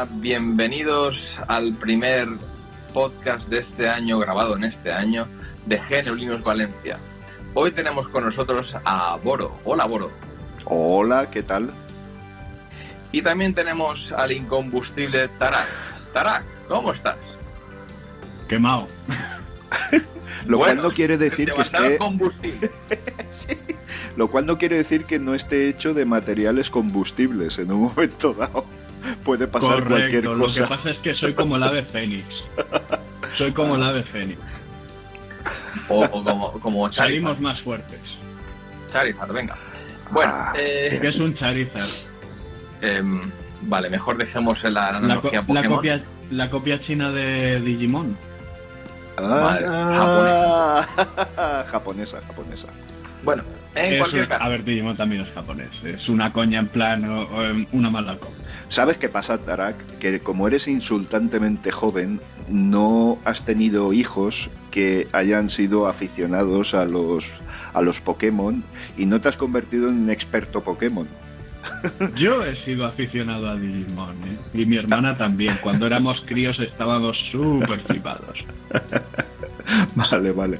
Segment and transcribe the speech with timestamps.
[0.00, 2.26] Hola, bienvenidos al primer
[2.94, 5.26] podcast de este año, grabado en este año,
[5.66, 6.98] de GNU Linux Valencia.
[7.52, 9.54] Hoy tenemos con nosotros a Boro.
[9.66, 10.10] Hola, Boro.
[10.64, 11.70] Hola, ¿qué tal?
[13.12, 15.68] Y también tenemos al incombustible Tarak.
[16.14, 17.36] Tarak, ¿cómo estás?
[18.48, 18.86] Quemado.
[20.46, 21.98] Lo Bueno, cual no quiere decir que esté.
[21.98, 22.70] combustible.
[23.28, 23.54] Sí.
[24.16, 28.32] Lo cual no quiere decir que no esté hecho de materiales combustibles en un momento
[28.32, 28.64] dado.
[29.24, 30.68] Puede pasar cualquier Correcto, lo que cosa.
[30.68, 32.26] pasa es que soy como el ave fénix.
[33.36, 34.38] Soy como el ave fénix.
[35.88, 37.06] O, o como, como Charizard.
[37.08, 38.00] Salimos más fuertes.
[38.92, 39.56] Charizard, venga.
[40.10, 41.88] Bueno, Ah, eh, ¿Qué es un Charizard?
[42.82, 43.20] em,
[43.62, 45.76] vale, mejor dejemos la La, co- la Pokémon.
[45.76, 48.16] copia, la copia china de Digimon.
[49.16, 50.86] Vale, Ah,
[51.70, 52.68] japonesa, japonesa.
[53.22, 53.42] Bueno,
[53.74, 54.42] en Es cualquier un- caso.
[54.44, 55.68] a ver, Digimon también es japonés.
[55.84, 58.34] Es una coña en plan, o- o, una mala coña.
[58.70, 59.74] ¿Sabes qué pasa, Tarak?
[59.98, 67.32] Que como eres insultantemente joven, no has tenido hijos que hayan sido aficionados a los,
[67.74, 68.62] a los Pokémon
[68.96, 71.08] y no te has convertido en un experto Pokémon.
[72.16, 74.36] Yo he sido aficionado a Digimon, ¿eh?
[74.54, 75.54] Y mi hermana también.
[75.62, 78.38] Cuando éramos críos estábamos súper flipados.
[79.94, 80.58] Vale, vale.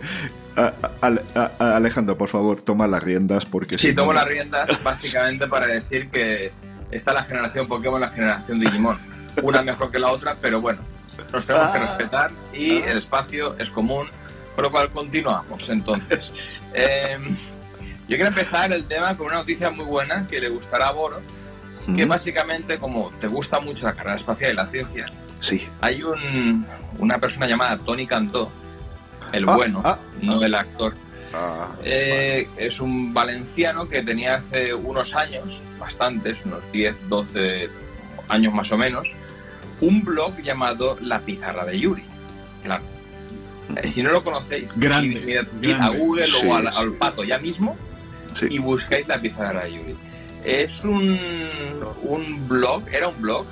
[0.56, 4.20] A- Ale- a- a- Alejandro, por favor, toma las riendas porque Sí, si tomo no-
[4.20, 6.52] las riendas básicamente para decir que
[6.90, 8.98] está la generación Pokémon, la generación Digimon.
[9.42, 10.80] Una mejor que la otra, pero bueno,
[11.32, 11.86] nos tenemos que Ah.
[11.96, 14.08] respetar y el espacio es común,
[14.54, 16.32] con lo cual continuamos entonces.
[16.74, 17.18] Eh,
[18.08, 21.20] yo quiero empezar el tema con una noticia muy buena que le gustará a Boro,
[21.94, 25.06] que básicamente, como te gusta mucho la carrera espacial y la ciencia,
[25.40, 25.66] Sí.
[25.80, 26.64] hay un,
[26.98, 28.52] una persona llamada Tony Cantó,
[29.32, 30.94] el Ah, bueno, ah, no el actor,
[31.34, 37.68] ah, eh, es un valenciano que tenía hace unos años, bastantes, unos 10, 12
[38.28, 39.08] años más o menos,
[39.80, 42.04] un blog llamado La Pizarra de Yuri.
[42.62, 42.82] Claro.
[43.76, 45.88] Eh, si no lo conocéis, Grande, id- id- id a.
[45.88, 46.78] Google Sí, o al, sí.
[46.80, 47.76] al pato ya mismo
[48.32, 48.46] sí.
[48.50, 49.94] y buscáis La Pizarra de Yuri.
[50.44, 51.18] Es un,
[52.02, 53.44] un blog, era un blog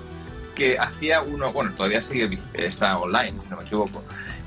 [0.54, 4.02] que hacía uno, bueno, todavía sigue, vi- está online, si no me equivoco,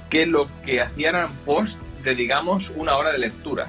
[0.10, 3.68] que lo que hacían eran posts digamos, una hora de lectura,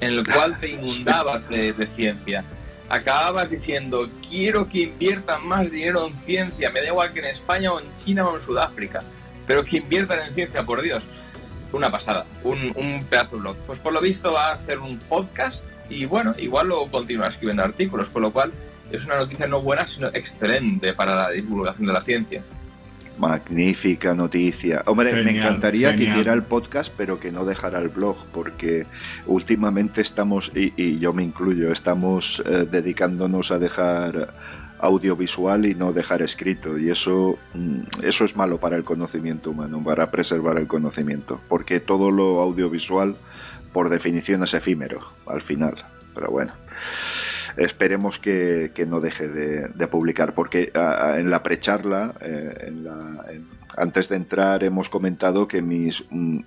[0.00, 2.44] en el cual te inundabas de, de ciencia.
[2.88, 7.72] Acababas diciendo, quiero que inviertan más dinero en ciencia, me da igual que en España
[7.72, 9.00] o en China o en Sudáfrica,
[9.46, 11.02] pero que inviertan en ciencia, por Dios.
[11.72, 13.56] Una pasada, un, un pedazo de blog.
[13.66, 17.62] Pues por lo visto va a hacer un podcast y bueno, igual luego continúa escribiendo
[17.62, 18.52] artículos, con lo cual
[18.90, 22.42] es una noticia no buena, sino excelente para la divulgación de la ciencia.
[23.18, 24.82] Magnífica noticia.
[24.86, 28.86] Hombre, me Genial, encantaría que hiciera el podcast, pero que no dejara el blog, porque
[29.26, 34.32] últimamente estamos, y, y yo me incluyo, estamos eh, dedicándonos a dejar
[34.82, 36.76] audiovisual y no dejar escrito.
[36.76, 41.80] Y eso, mm, eso es malo para el conocimiento humano, para preservar el conocimiento, porque
[41.80, 43.16] todo lo audiovisual,
[43.72, 45.84] por definición, es efímero al final.
[46.14, 46.52] Pero bueno.
[47.56, 52.66] Esperemos que, que no deje de, de publicar, porque a- a- en la precharla, eh,
[52.68, 56.40] en la- en- antes de entrar, hemos comentado que mis, mm,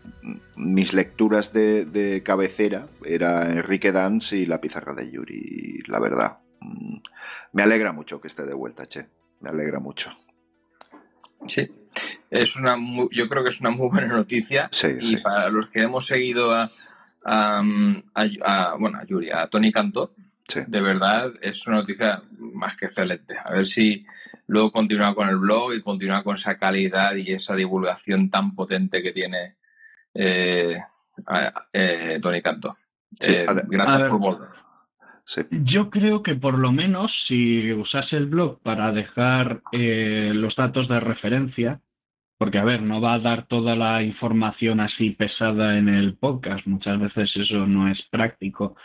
[0.57, 5.35] mis lecturas de, de cabecera era Enrique Dance y La Pizarra de Yuri.
[5.85, 6.97] Y la verdad, mm,
[7.53, 9.07] me alegra mucho que esté de vuelta, che.
[9.41, 10.11] Me alegra mucho.
[11.47, 11.69] Sí,
[12.31, 15.17] es una mu- yo creo que es una muy buena noticia Sí, y sí.
[15.17, 16.69] para los que hemos seguido a,
[17.23, 17.61] a,
[18.15, 18.27] a-
[18.71, 20.13] a- bueno, a Yuri, a Tony Cantó,
[20.47, 20.61] sí.
[20.67, 23.35] de verdad es una noticia más que excelente.
[23.43, 24.05] A ver si
[24.47, 29.01] luego continúa con el blog y continúa con esa calidad y esa divulgación tan potente
[29.03, 29.55] que tiene
[30.13, 30.77] eh,
[31.73, 32.77] eh, Tony Cantó.
[33.19, 34.09] Sí, Eh, gracias ver.
[34.09, 34.49] por volver.
[35.23, 35.41] sí.
[35.49, 40.87] Yo creo que por lo menos si usase el blog para dejar eh, los datos
[40.87, 41.79] de referencia,
[42.37, 46.67] porque a ver, no va a dar toda la información así pesada en el podcast,
[46.67, 48.75] muchas veces eso no es práctico,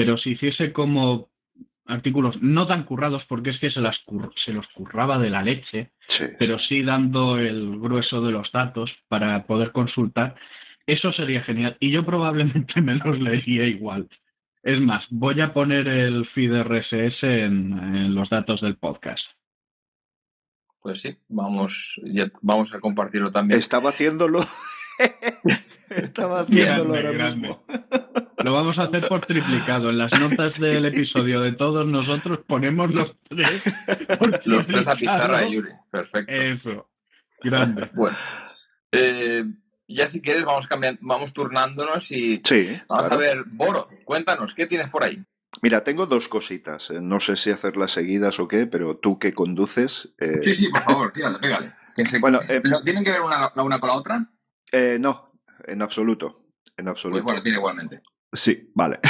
[0.00, 1.28] pero si hiciese como
[1.86, 5.42] artículos no tan currados, porque es que se, las cur- se los curraba de la
[5.42, 10.36] leche, sí, pero sí dando el grueso de los datos para poder consultar,
[10.86, 11.76] eso sería genial.
[11.80, 14.08] Y yo probablemente me los leería igual.
[14.62, 19.24] Es más, voy a poner el feed RSS en, los datos del podcast.
[20.80, 22.00] Pues sí, vamos,
[22.42, 23.58] vamos a compartirlo también.
[23.58, 24.40] Estaba haciéndolo.
[25.90, 27.64] Estaba haciéndolo ahora mismo.
[28.44, 29.90] Lo vamos a hacer por triplicado.
[29.90, 33.64] En las notas del episodio de todos nosotros ponemos los tres.
[34.44, 35.70] Los tres a pizarra de Yuri.
[35.90, 36.32] Perfecto.
[36.32, 36.90] Eso.
[37.42, 37.90] Grande.
[37.94, 38.16] Bueno.
[38.92, 39.44] Eh,
[39.88, 44.66] ya si quieres vamos cambiando, vamos turnándonos y sí, vamos a ver, Boro, cuéntanos, ¿qué
[44.66, 45.22] tienes por ahí?
[45.62, 46.90] Mira, tengo dos cositas.
[46.90, 50.12] Eh, no sé si hacerlas seguidas o qué, pero tú que conduces.
[50.18, 51.74] Eh, sí, sí, por favor, tírale, pégale.
[52.20, 52.38] Bueno,
[52.84, 54.30] ¿Tienen que ver una, una, con la otra?
[54.72, 55.32] No,
[55.66, 56.34] en absoluto.
[56.76, 57.22] En absoluto.
[57.22, 58.00] Pues bueno, tiene igualmente.
[58.32, 59.00] Sí, vale.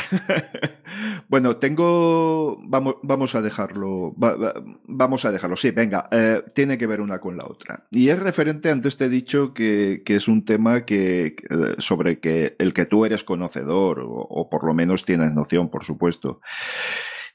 [1.28, 2.58] bueno, tengo.
[2.62, 4.14] Vamos, vamos a dejarlo.
[4.16, 5.56] vamos a dejarlo.
[5.56, 6.08] Sí, venga.
[6.10, 7.86] Eh, tiene que ver una con la otra.
[7.90, 11.36] Y es referente, antes te he dicho que, es un tema que,
[11.78, 16.40] sobre que el que tú eres conocedor, o, por lo menos tienes noción, por supuesto.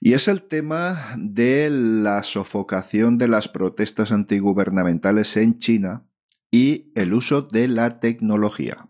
[0.02, 6.04] Y es el tema de la sofocación de las protestas antigubernamentales en China
[6.52, 8.90] y el uso de la tecnología.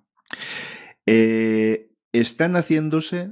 [1.06, 3.32] Eh, están haciéndose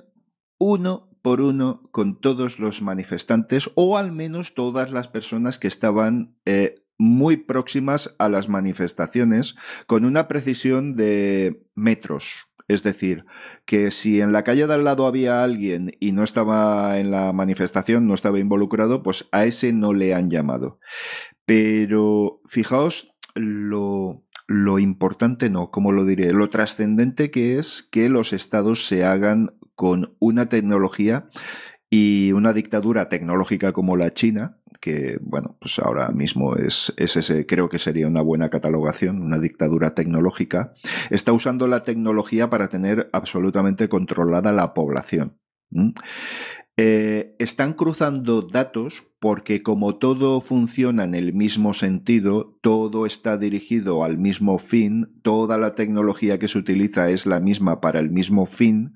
[0.60, 6.38] uno por uno con todos los manifestantes o al menos todas las personas que estaban
[6.46, 9.56] eh, muy próximas a las manifestaciones
[9.88, 12.48] con una precisión de metros.
[12.68, 13.26] Es decir,
[13.66, 17.34] que si en la calle de al lado había alguien y no estaba en la
[17.34, 20.80] manifestación, no estaba involucrado, pues a ese no le han llamado.
[21.46, 28.33] Pero fijaos lo, lo importante no, como lo diré, lo trascendente que es que los
[28.33, 31.30] estados se hagan con una tecnología
[31.89, 37.69] y una dictadura tecnológica como la China, que bueno, pues ahora mismo es, ese, creo
[37.69, 40.74] que sería una buena catalogación, una dictadura tecnológica,
[41.12, 45.38] está usando la tecnología para tener absolutamente controlada la población.
[46.75, 54.04] Eh, están cruzando datos porque como todo funciona en el mismo sentido, todo está dirigido
[54.04, 58.48] al mismo fin, toda la tecnología que se utiliza es la misma para el mismo
[58.48, 58.96] fin,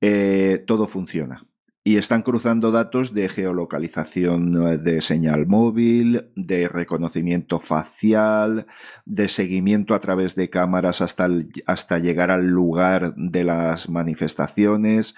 [0.00, 1.46] eh, todo funciona.
[1.86, 8.66] Y están cruzando datos de geolocalización eh, de señal móvil, de reconocimiento facial,
[9.04, 11.28] de seguimiento a través de cámaras hasta,
[11.66, 15.14] hasta llegar al lugar de las manifestaciones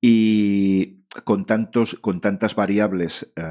[0.00, 3.42] y con, tantos, con tantas variables, eh,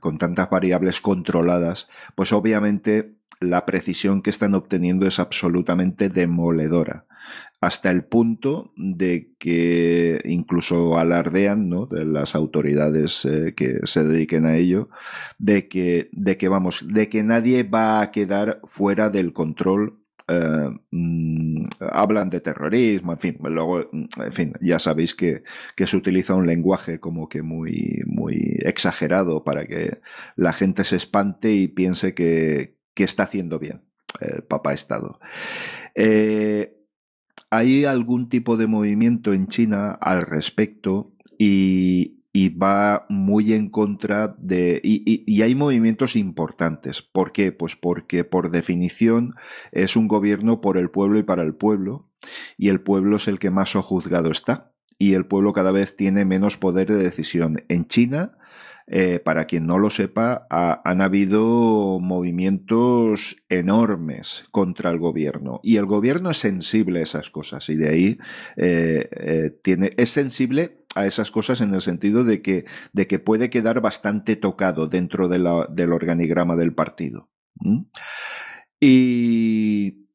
[0.00, 7.06] con tantas variables controladas, pues obviamente la precisión que están obteniendo es absolutamente demoledora.
[7.60, 11.86] Hasta el punto de que incluso alardean ¿no?
[11.86, 14.90] de las autoridades eh, que se dediquen a ello,
[15.38, 20.70] de que, de que vamos, de que nadie va a quedar fuera del control eh,
[20.90, 25.42] mm, hablan de terrorismo, en fin, luego, en fin, ya sabéis que,
[25.76, 30.00] se utiliza un lenguaje como que muy, muy exagerado para que
[30.36, 33.82] la gente se espante y piense que, está haciendo bien
[34.20, 35.18] el Papa Estado.
[35.94, 36.74] Eh,
[37.50, 44.34] hay algún tipo de movimiento en China al respecto y, y va muy en contra
[44.38, 44.80] de...
[44.82, 47.00] Y, hay movimientos importantes.
[47.00, 47.52] ¿Por qué?
[47.52, 49.34] Pues porque por definición
[49.70, 52.10] es un gobierno por el pueblo y para el pueblo,
[52.58, 56.24] y el pueblo es el que más sojuzgado está, y el pueblo cada vez tiene
[56.24, 57.62] menos poder de decisión.
[57.68, 58.36] En China,
[58.88, 65.86] eh, para quien no lo sepa, han habido movimientos enormes contra el gobierno y el
[65.86, 68.18] gobierno es sensible a esas cosas y de ahí
[68.56, 73.18] eh, eh, tiene, es sensible a esas cosas en el sentido de que, de que
[73.18, 77.28] puede quedar bastante tocado dentro del organigrama del partido.
[78.80, 80.06] Y,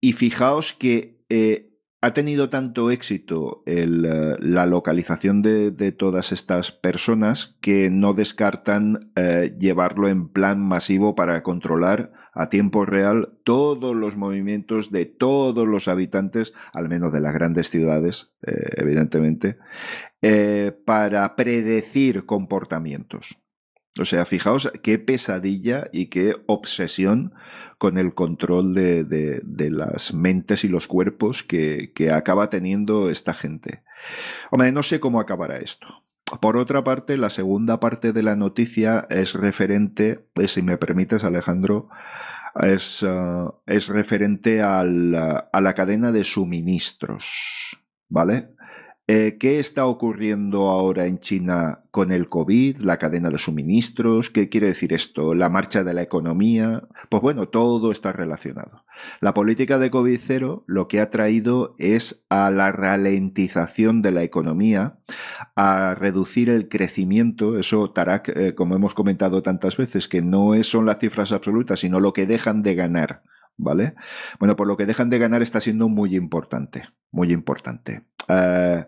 [0.00, 1.67] y, fijaos que eh,
[2.00, 9.56] ha tenido tanto éxito eh, la localización de, todas estas personas que no descartan eh,
[9.58, 15.88] llevarlo en plan masivo para controlar a tiempo real todos los movimientos de todos los
[15.88, 19.58] habitantes, al menos de las grandes ciudades, eh, evidentemente,
[20.84, 23.38] para predecir comportamientos.
[24.00, 27.32] O sea, fijaos qué pesadilla y qué obsesión
[27.78, 33.82] con el control de, las mentes y los cuerpos que, que, acaba teniendo esta gente.
[34.50, 36.04] Hombre, no sé cómo acabará esto.
[36.40, 41.24] Por otra parte, la segunda parte de la noticia es referente, eh, si me permites,
[41.24, 41.88] Alejandro,
[42.60, 48.50] es, eh, es referente a la cadena de suministros, ¿vale?
[49.10, 54.28] Eh, ¿Qué está ocurriendo ahora en China con el COVID, la cadena de suministros?
[54.28, 55.34] ¿Qué quiere decir esto?
[55.34, 56.86] ¿La marcha de la economía?
[57.08, 58.84] Pues bueno, todo está relacionado.
[59.22, 64.24] La política de COVID cero lo que ha traído es a la ralentización de la
[64.24, 64.98] economía,
[65.56, 67.58] a reducir el crecimiento.
[67.58, 71.98] Eso, Tarak, eh, como hemos comentado tantas veces, que no son las cifras absolutas, sino
[71.98, 73.22] lo que dejan de ganar.
[73.56, 73.94] ¿Vale?
[74.38, 78.04] Bueno, por lo que dejan de ganar está siendo muy importante, muy importante.
[78.28, 78.86] Eh,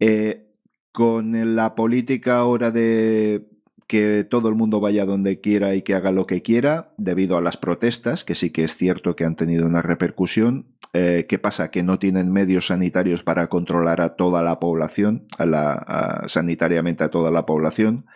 [0.00, 0.44] eh,
[0.92, 3.46] con la política ahora de
[3.88, 7.40] que todo el mundo vaya donde quiera y que haga lo que quiera, debido a
[7.40, 10.66] las protestas, que sí que es cierto que han tenido una repercusión.
[10.92, 11.70] Eh, ¿Qué pasa?
[11.70, 17.10] Que no tienen medios sanitarios para controlar a toda la población, a la, sanitariamente a
[17.10, 18.06] toda la población.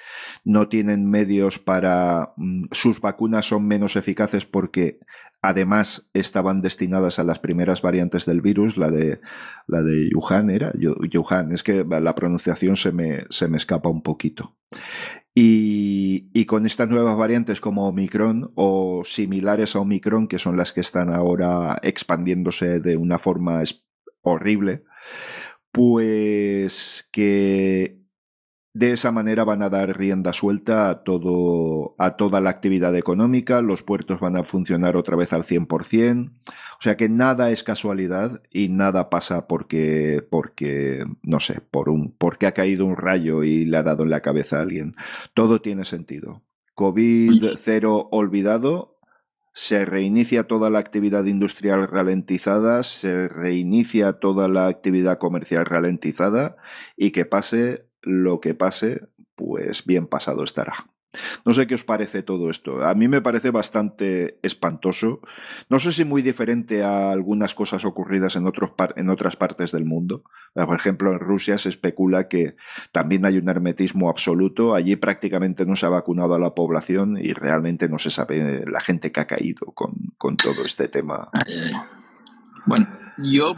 [0.45, 2.33] No tienen medios para...
[2.37, 4.99] Mm, sus vacunas son menos eficaces porque
[5.43, 9.21] Además, estaban destinadas a las primeras variantes del virus, la de,
[9.67, 10.73] la de Wuhan, ¿era?
[11.13, 14.57] Wuhan, es que la pronunciación se me, se me escapa un poquito.
[15.35, 20.73] Y, y, con estas nuevas variantes como Omicron o similares a Omicron, que son las
[20.73, 23.63] que están ahora expandiéndose de una forma
[24.21, 24.85] horrible,
[25.73, 28.02] pues que
[28.75, 33.61] de esa manera van a dar rienda suelta a, todo, a toda la actividad económica,
[33.61, 38.43] los puertos van a funcionar otra vez al 100%, o sea que nada es casualidad
[38.50, 43.67] y nada pasa porque, porque no sé, por un, porque ha caído un rayo y
[43.67, 44.95] le ha dado en la cabeza a alguien.
[45.35, 46.43] Todo tiene sentido.
[46.75, 48.99] COVID cero olvidado,
[49.52, 56.57] se reinicia toda la actividad industrial ralentizada, se reinicia toda la actividad comercial ralentizada
[56.97, 60.87] y que pase lo que pase, pues bien pasado estará.
[61.45, 62.85] No sé qué os parece todo esto.
[62.85, 65.21] A mí me parece bastante espantoso.
[65.69, 69.85] No sé si muy diferente a algunas cosas ocurridas en, otros en otras partes del
[69.85, 70.25] mundo.
[70.55, 72.57] Por ejemplo, en Rusia se especula que
[72.93, 74.75] también hay un hermetismo absoluto.
[74.75, 78.81] Allí prácticamente no se ha vacunado a la población y realmente no se sabe la
[78.81, 81.31] gente que ha caído con, con todo este tema.
[82.66, 82.88] Bueno,
[83.19, 83.54] yo,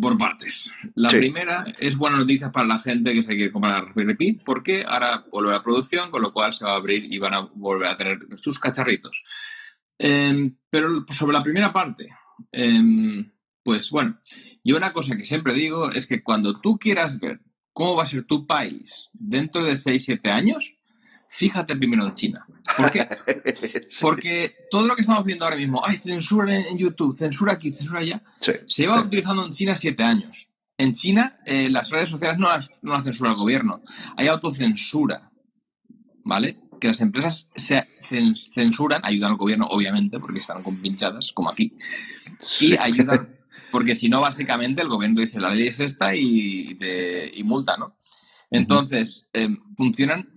[0.00, 0.70] por partes.
[0.94, 5.24] La primera es buena noticia para la gente que se quiere comprar Repeat, porque ahora
[5.30, 7.88] vuelve a la producción, con lo cual se va a abrir y van a volver
[7.88, 9.22] a tener sus cacharritos.
[9.98, 12.08] Em, pero sobre la primera parte,
[12.52, 13.30] em,
[13.62, 14.18] pues bueno,
[14.62, 17.40] yo una cosa que siempre digo es que cuando tú quieras ver
[17.72, 20.75] cómo va a ser tu país dentro de 6-7 años,
[21.36, 22.46] fíjate primero en China.
[22.76, 23.06] ¿Por qué?
[24.00, 28.00] Porque todo lo que estamos viendo ahora mismo, ay, censura en YouTube, censura aquí, censura
[28.00, 30.48] allá, se lleva utilizando en China siete años.
[30.78, 33.82] En China, eh, las redes sociales no las, no censura el gobierno,
[34.16, 35.30] hay autocensura,
[36.24, 36.58] ¿vale?
[36.80, 37.86] Que las empresas se
[38.54, 41.76] censuran, ayudan al gobierno, obviamente, porque están compinchadas, como aquí,
[42.60, 43.36] y ayudan,
[43.72, 46.78] porque si no, básicamente el gobierno dice la ley es esta y,
[47.34, 47.96] y multa, ¿no?
[48.50, 50.35] Entonces, eh, funcionan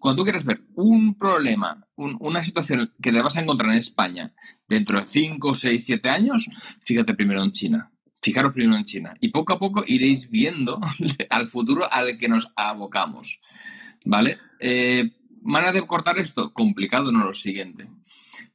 [0.00, 4.32] cuando tú quieres ver un problema, una situación que te vas a encontrar en España
[4.68, 6.48] dentro de 5, 6, 7 años,
[6.80, 7.92] fíjate primero en China.
[8.22, 9.16] Fijaros primero en China.
[9.20, 10.78] Y poco a poco iréis viendo
[11.30, 13.40] al futuro al que nos abocamos.
[14.04, 14.38] ¿Vale?
[14.60, 15.10] Eh,
[15.42, 16.52] ¿Manera de cortar esto?
[16.52, 17.88] Complicado, no lo siguiente.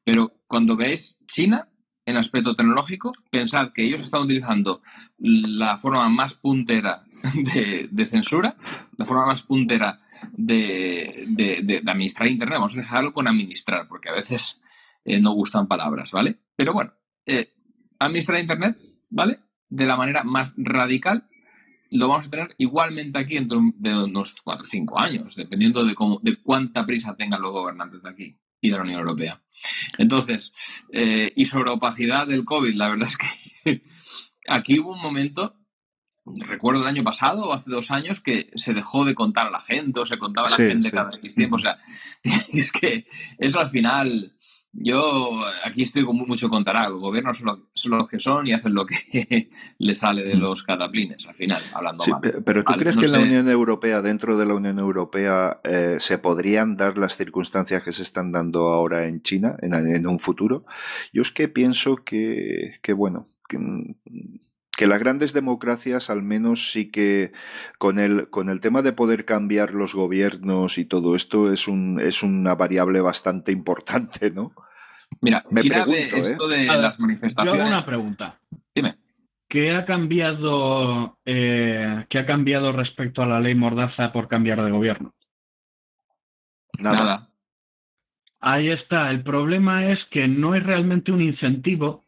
[0.03, 1.67] Pero cuando veis China,
[2.05, 4.81] en aspecto tecnológico, pensad que ellos están utilizando
[5.17, 7.01] la forma más puntera
[7.91, 8.55] de, censura,
[8.97, 9.99] la forma más puntera
[10.33, 12.57] de, administrar Internet.
[12.57, 14.61] Vamos a dejarlo con administrar, porque a veces
[15.03, 16.39] eh, no gustan palabras, ¿vale?
[16.55, 16.93] Pero bueno,
[17.25, 17.53] eh,
[17.99, 18.77] administrar Internet,
[19.09, 19.39] ¿vale?
[19.69, 21.27] De la manera más radical,
[21.91, 25.95] lo vamos a tener igualmente aquí dentro de unos 4 o 5 años, dependiendo de,
[25.95, 29.41] cómo, de cuánta prisa tengan los gobernantes de aquí y de la Unión Europea.
[29.97, 30.51] Entonces,
[30.91, 33.83] eh, y sobre opacidad del COVID, la verdad es que
[34.47, 35.55] aquí hubo un momento
[36.25, 39.59] recuerdo el año pasado o hace dos años que se dejó de contar a la
[39.59, 41.55] gente o se contaba a la gente cada X tiempo.
[41.57, 41.77] O sea,
[42.53, 43.05] es que
[43.37, 44.33] eso al final,
[44.73, 48.85] yo aquí estoy con mucho contar Los gobiernos son, los que son y hacen lo
[48.85, 50.39] que les sale de mm.
[50.39, 52.21] los cataplines al final, hablando mal.
[52.43, 56.17] Pero ¿tú crees que en la Unión Europea, dentro de la Unión Europea, eh, se
[56.17, 60.65] podrían dar las circunstancias que se están dando ahora en China en, en un futuro?
[61.13, 63.59] Yo es que pienso que, que bueno, que
[64.75, 67.31] que las grandes democracias al menos sí que
[67.77, 71.99] con el, con el tema de poder cambiar los gobiernos y todo esto es, un,
[71.99, 74.53] es una variable bastante importante, ¿no?
[75.21, 76.57] Mira, me pregunto, esto ¿eh?
[76.59, 77.53] de las manifestaciones.
[77.53, 78.39] Yo hago una pregunta.
[78.73, 78.95] Dime.
[79.47, 84.71] ¿Qué ha cambiado, eh, ¿qué ha cambiado respecto a la ley Mordaza por cambiar de
[84.71, 85.13] gobierno?
[86.79, 87.29] Nada.
[88.41, 89.11] Ahí está.
[89.11, 92.03] El problema es que no es realmente un incentivo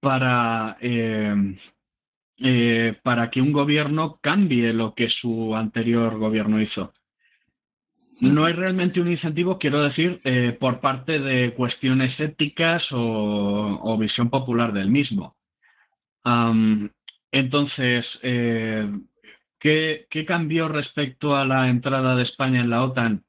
[0.00, 1.58] para, eh,
[2.40, 6.92] eh, para que un gobierno cambie lo que su anterior gobierno hizo.
[8.20, 14.28] No hay realmente un incentivo, quiero decir, eh, por parte de cuestiones éticas o, visión
[14.28, 15.36] popular del mismo.
[17.32, 18.90] entonces, eh,
[19.58, 23.24] ¿qué, cambió respecto a la entrada de España en la OTAN?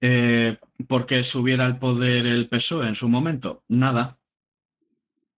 [0.00, 3.62] Eh, porque subiera al poder el PSOE en su momento.
[3.68, 4.15] Nada.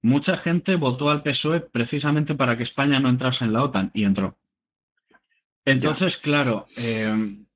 [0.03, 4.05] Mucha gente votó al PSOE precisamente para que España no entrase en la OTAN y
[4.05, 4.37] entró.
[5.65, 6.67] Entonces, claro,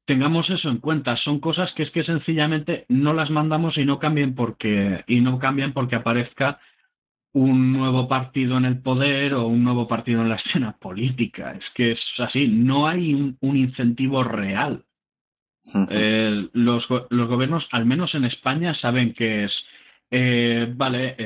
[0.04, 1.16] tengamos eso en cuenta.
[1.16, 5.38] Son cosas que es que sencillamente no las mandamos y no cambien porque y no
[5.38, 6.60] cambian porque aparezca
[7.32, 11.52] un nuevo partido en el poder o un nuevo partido en la escena política.
[11.52, 12.48] Es que es así.
[12.48, 14.84] No hay un, incentivo real.
[15.88, 19.52] Eh, los, los, gobiernos, al menos en España, saben que es
[20.10, 21.16] eh, vale.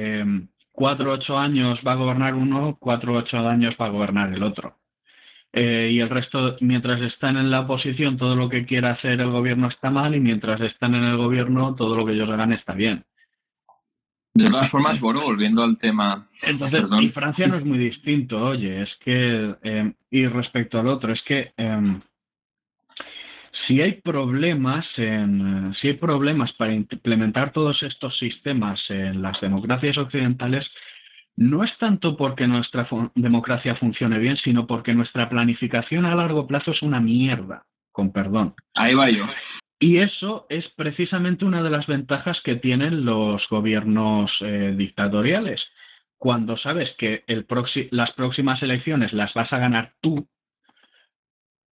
[0.76, 4.76] Cuatro ocho años va a gobernar uno, cuatro ocho años va a gobernar el otro.
[5.50, 9.30] Eh, y el resto, mientras están en la oposición, todo lo que quiera hacer el
[9.30, 12.74] gobierno está mal y mientras están en el gobierno, todo lo que ellos hagan está
[12.74, 13.06] bien.
[14.34, 16.28] De todas formas, bueno, volviendo al tema.
[16.42, 21.10] Entonces, y Francia no es muy distinto, oye, es que, eh, y respecto al otro,
[21.14, 22.02] es que em,
[23.66, 29.96] si hay problemas en, si hay problemas para implementar todos estos sistemas en las democracias
[29.98, 30.66] occidentales,
[31.36, 36.70] no es tanto porque nuestra democracia funcione bien, sino porque nuestra planificación a largo plazo
[36.70, 38.54] es una mierda, con perdón.
[38.74, 39.24] Ahí va yo.
[39.78, 45.62] Y eso es precisamente una de las ventajas que tienen los gobiernos eh, dictatoriales.
[46.16, 47.46] Cuando sabes que el
[47.90, 50.26] las próximas elecciones las vas a ganar tú,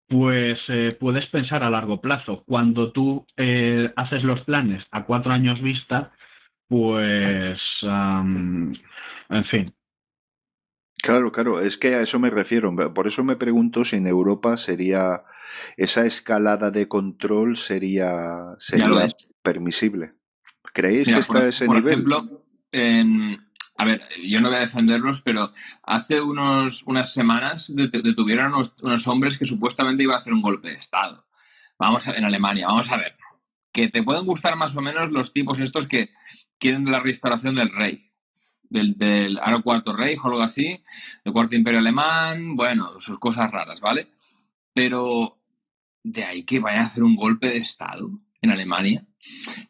[0.07, 2.43] pues eh, puedes pensar a largo plazo.
[2.45, 6.11] Cuando tú eh, haces los planes a cuatro años vista,
[6.67, 9.73] pues en fin.
[11.01, 12.73] Claro, claro, es que a eso me refiero.
[12.93, 15.23] Por eso me pregunto si en Europa sería
[15.75, 19.07] esa escalada de control sería, sería
[19.41, 20.13] permisible.
[20.73, 21.93] ¿Creéis que está a ese por nivel?
[21.93, 22.45] Ejemplo,
[23.75, 25.51] a ver, yo no voy a defenderlos, pero
[25.83, 30.69] hace unos, unas semanas detuvieron unos, unos, hombres que supuestamente iban a hacer un golpe
[30.69, 31.25] de Estado.
[31.79, 33.15] Vamos a, en Alemania, vamos a ver.
[33.71, 36.11] Que te pueden gustar más o menos los tipos estos que
[36.59, 37.99] quieren la restauración del rey
[38.73, 40.83] del, del cuarto rey o algo así,
[41.23, 44.07] el cuarto imperio alemán, bueno, sus cosas raras, ¿vale?
[44.73, 45.39] Pero
[46.01, 48.09] de ahí que vaya a hacer un golpe de Estado
[48.41, 49.05] en Alemania,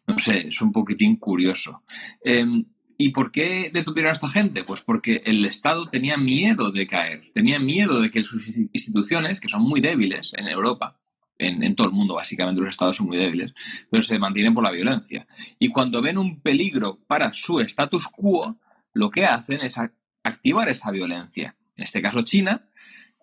[0.08, 1.84] no sé, es un poquitín curioso.
[2.24, 2.66] Em,
[2.98, 4.64] ¿Y por qué detuvieron a esta gente?
[4.64, 9.48] Pues porque el Estado tenía miedo de caer, tenía miedo de que sus instituciones, que
[9.48, 11.00] son muy débiles en Europa,
[11.38, 13.54] en, todo el mundo básicamente los estados son muy débiles,
[13.90, 15.28] pero se mantienen por la violencia.
[15.60, 18.58] Y cuando ven un peligro para su status quo,
[18.94, 19.78] lo que hacen es
[20.24, 21.58] activar esa violencia.
[21.76, 22.70] En este caso, China,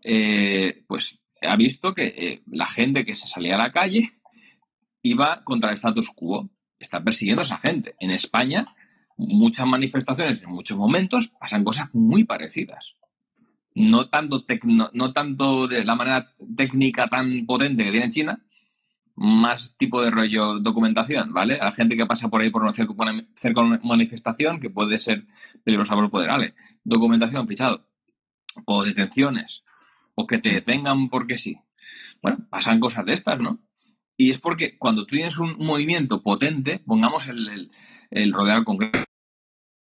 [0.02, 4.10] eh, pues ha visto que eh, la gente que se salía a la calle
[5.02, 7.94] iba contra el status quo, está persiguiendo a esa gente.
[8.00, 8.74] En España,
[9.20, 12.96] muchas manifestaciones, en muchos momentos, pasan cosas muy parecidas.
[13.74, 14.44] No tanto,
[14.92, 18.42] no tanto de la manera técnica tan potente que tiene China,
[19.14, 21.58] más tipo de rollo documentación, ¿vale?
[21.60, 25.26] A gente que pasa por ahí por una cerca manifestación que puede ser
[25.62, 26.54] peligrosa por el poder, ¿vale?
[26.82, 27.86] Documentación, fichado.
[28.64, 29.62] O detenciones.
[30.14, 31.58] O que te detengan porque sí.
[32.22, 33.60] Bueno, pasan cosas de estas, ¿no?
[34.16, 37.70] Y es porque cuando tú tienes un movimiento potente, pongamos el, el,
[38.10, 39.09] el rodear al Congreso eso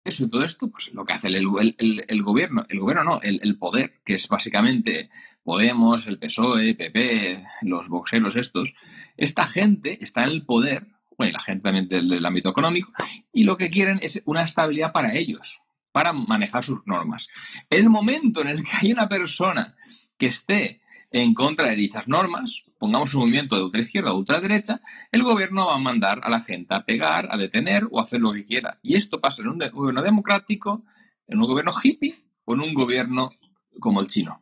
[0.03, 4.15] y todo esto, pues lo que hace el, gobierno, el gobierno no, el, poder, que
[4.15, 5.09] es básicamente
[5.43, 8.73] Podemos, el PSOE, PP, los boxeros estos,
[9.17, 10.87] esta gente está en el poder,
[11.17, 12.91] bueno, y la gente también del, ámbito económico,
[13.31, 15.61] y lo que quieren es una estabilidad para ellos,
[15.91, 17.27] para manejar sus normas.
[17.69, 19.75] El momento en el que hay una persona
[20.17, 20.80] que esté
[21.11, 25.75] en contra de dichas normas, pongamos un movimiento de ultraizquierda o ultraderecha, el gobierno va
[25.75, 28.79] a mandar a la gente a pegar, a detener o a hacer lo que quiera.
[28.81, 30.83] Y esto pasa en un gobierno democrático,
[31.27, 33.31] en un gobierno hippie o en un gobierno
[33.79, 34.41] como el chino.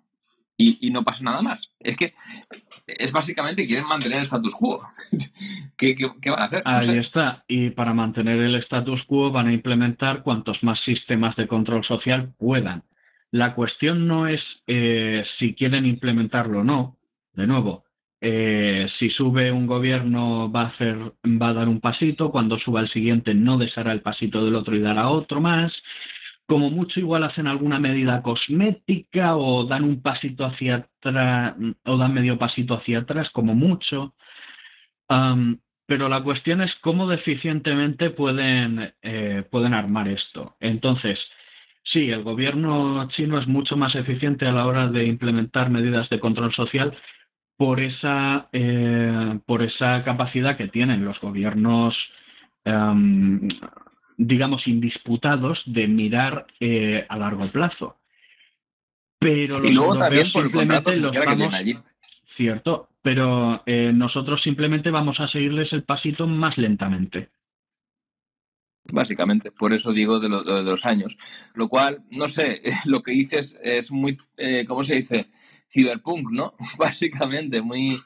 [0.61, 1.71] Y, no pasa nada más.
[1.79, 2.13] Es que
[2.85, 4.85] es básicamente quieren mantener el status quo.
[5.77, 5.95] ¿Qué,
[6.29, 6.61] van a hacer?
[6.65, 7.45] Ahí está.
[7.47, 12.33] Y para mantener el status quo van a implementar cuantos más sistemas de control social
[12.37, 12.83] puedan.
[13.31, 16.97] La cuestión no es eh, si quieren implementarlo o no.
[17.33, 17.85] De nuevo,
[18.21, 23.57] eh, si sube un gobierno va a dar un pasito, cuando suba el siguiente no
[23.57, 25.73] deshará el pasito del otro y dará otro más.
[26.47, 32.13] Como mucho igual hacen alguna medida cosmética o dan un pasito hacia atrás o dan
[32.13, 34.15] medio pasito hacia atrás, como mucho.
[35.85, 40.55] pero la cuestión es cómo deficientemente pueden, eh, pueden armar esto.
[40.59, 41.19] Entonces,
[41.91, 46.19] Sí, el gobierno chino es mucho más eficiente a la hora de implementar medidas de
[46.19, 46.95] control social
[47.57, 51.95] por esa, eh, por esa capacidad que tienen los gobiernos,
[52.63, 53.49] em,
[54.17, 57.97] digamos, indisputados de mirar eh, a largo plazo.
[59.17, 61.77] Pero los y luego también por el contrato simplemente los que vamos, tienen allí.
[62.37, 67.29] cierto, pero eh, nosotros simplemente vamos a seguirles el pasito más lentamente.
[68.91, 71.17] Básicamente, por eso digo de, lo- de los años.
[71.53, 75.27] Lo cual, no sé, lo que dices es muy, eh, ¿cómo se dice?
[75.71, 76.55] Cyberpunk, ¿no?
[76.77, 78.01] Básicamente, muy,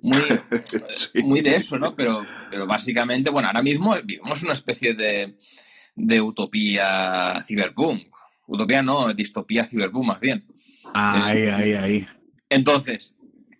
[0.00, 0.20] muy,
[0.88, 1.22] Sí.
[1.22, 1.94] muy de eso, ¿no?
[1.94, 5.36] Pero, pero básicamente, bueno, ahora mismo vivimos una especie de,
[5.94, 8.02] de utopía cyberpunk.
[8.48, 10.44] Utopía no, distopía cyberpunk más bien.
[10.94, 12.06] Ahí, ahí, ahí.
[12.48, 13.14] Entonces,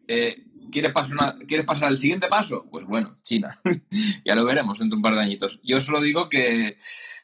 [0.08, 0.44] eh,
[0.76, 2.66] ¿quieres, pasar una- ¿quieres pasar al siguiente paso?
[2.70, 3.56] Pues bueno, China.
[4.26, 5.58] ya lo veremos dentro de un par de añitos.
[5.64, 6.76] Yo solo digo que,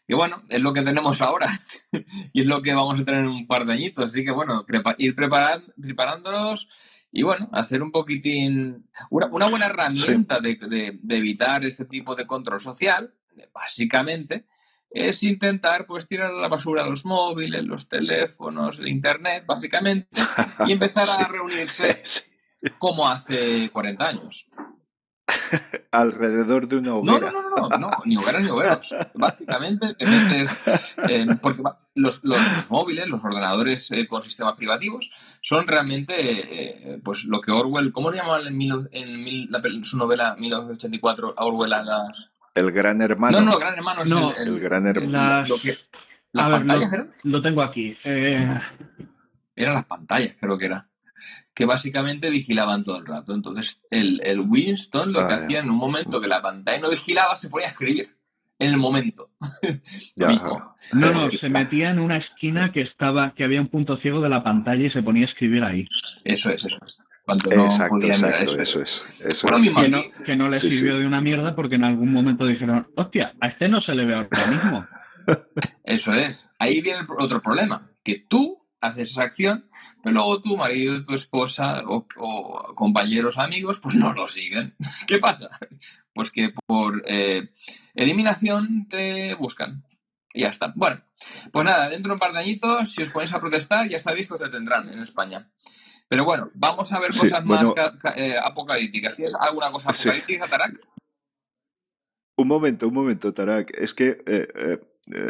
[0.08, 1.48] que, bueno, es lo que tenemos ahora
[2.32, 4.06] y es lo que vamos a tener en un par de añitos.
[4.10, 6.68] Así que, bueno, prepa- ir preparándonos
[7.12, 8.88] y, bueno, hacer un poquitín...
[9.10, 13.14] Una, una buena herramienta de, de- de evitar ese tipo de control social,
[13.52, 14.46] básicamente,
[14.90, 20.08] es intentar pues tirar a la basura los móviles, los teléfonos, el internet, básicamente,
[20.66, 22.20] y empezar a reunirse Sí.
[22.78, 24.46] Como hace 40 años.
[25.90, 27.32] Alrededor de una No, hoguera.
[27.32, 28.94] no, no, no, no, ni hogueros ni hogueros.
[29.14, 31.62] Básicamente, te metes, eh, porque
[31.94, 35.10] los, los- los móviles, los ordenadores eh, con sistemas privativos,
[35.42, 39.60] son realmente eh, pues lo que Orwell, ¿cómo le llamaban en, mil- en mil- la
[39.82, 42.30] su novela 1984 a Orwell a las...
[42.54, 43.40] El gran hermano.
[43.40, 45.10] No, no, Gran Hermano es No, el, el gran hermano.
[45.40, 45.78] Las- lo que...
[46.32, 47.94] Las A ver, pantallas lo, eran, lo tengo aquí.
[48.04, 48.58] Eh,
[49.54, 50.88] eran las pantallas, creo que era.
[51.54, 53.34] Que básicamente vigilaban todo el rato.
[53.34, 55.36] Entonces, el, el Winston lo que Vaya.
[55.36, 58.16] hacía en un momento que la pantalla no vigilaba, se ponía a escribir.
[58.58, 59.30] En el momento.
[60.16, 60.28] Ya.
[60.28, 64.20] No, no, Eh, se metía en una esquina que estaba, que había un punto ciego
[64.20, 65.86] de la pantalla y se ponía a escribir ahí.
[66.24, 66.98] Eso es, eso es.
[67.46, 69.20] No Exacto, exacto, eso es.
[69.24, 69.72] Eso Bueno, es.
[69.82, 71.00] Que no, que no le Sí, sirvió sí.
[71.00, 74.14] de una mierda porque en algún momento dijeron, hostia, a este no se le ve
[74.14, 74.86] ahora mismo.
[75.84, 76.48] Eso es.
[76.58, 79.68] Ahí viene otro problema, que tú haces esa acción,
[80.02, 84.74] pero luego tu marido, tu esposa o, o compañeros, amigos, pues no lo siguen.
[85.06, 85.48] ¿Qué pasa?
[86.12, 87.48] Pues que por eh,
[87.94, 89.84] eliminación te buscan.
[90.34, 90.72] Y ya está.
[90.76, 91.00] Bueno,
[91.52, 94.28] pues nada, dentro de un par de añitos, si os ponéis a protestar, ya sabéis
[94.28, 95.50] que os detendrán en España.
[96.08, 97.74] Pero bueno, vamos a ver cosas más bueno.
[98.16, 99.16] eh, apocalípticas.
[99.16, 100.08] ¿Tienes alguna cosa Sí.
[100.08, 100.80] apocalíptica, Tarak?
[102.38, 103.72] Un momento, un momento, Tarak.
[103.78, 104.78] Es que eh,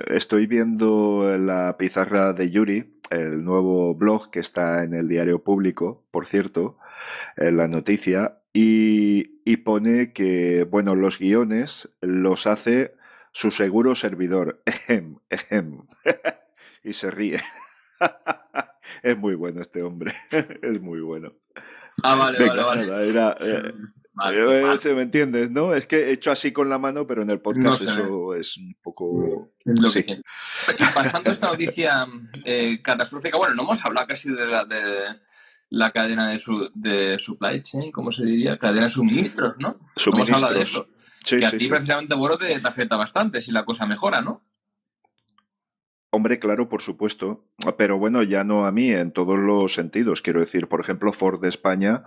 [0.08, 6.03] estoy viendo la pizarra de Yuri, el nuevo blog que está en el diario público,
[6.11, 6.79] por cierto,
[7.37, 12.94] en la noticia, y, y pone que, bueno, los guiones los hace
[13.33, 14.62] su seguro servidor.
[14.66, 15.87] Ejem, ejem.
[16.85, 17.40] y se ríe.
[19.03, 21.33] es muy bueno este hombre, es muy bueno.
[22.03, 23.09] Ah, vale, Venga, vale, vale.
[23.09, 23.37] era,
[24.33, 25.75] eh, se me entiendes, ¿no?
[25.75, 28.57] Es que he hecho así con la mano, pero en el No podcast eso es
[28.59, 29.53] un poco...
[29.64, 30.05] Lo Sí.
[30.05, 30.12] que.
[30.79, 32.07] Y pasando a esta noticia
[32.44, 34.81] eh, catastrófica, bueno, no hemos hablado casi de la, de
[35.70, 38.59] la cadena de, su, de supply chain, ¿cómo se diría?
[38.59, 39.79] Cadena de suministros, ¿no?
[39.79, 40.88] No hemos hablado de Suministros.
[40.96, 41.20] eso.
[41.25, 41.70] Sí, que a sí, ti sí.
[41.70, 44.44] precisamente, Boro, te, te afecta bastante si la cosa mejora, ¿no?
[46.14, 47.46] Hombre, claro, por supuesto.
[47.79, 50.20] Pero bueno, ya no a mí, en todos los sentidos.
[50.20, 52.05] Quiero decir, por ejemplo, Ford de España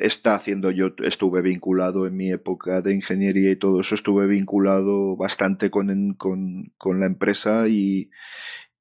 [0.00, 5.16] está haciendo, yo estuve vinculado en mi época de ingeniería y todo eso, estuve vinculado
[5.16, 8.10] bastante con, con, con la empresa y,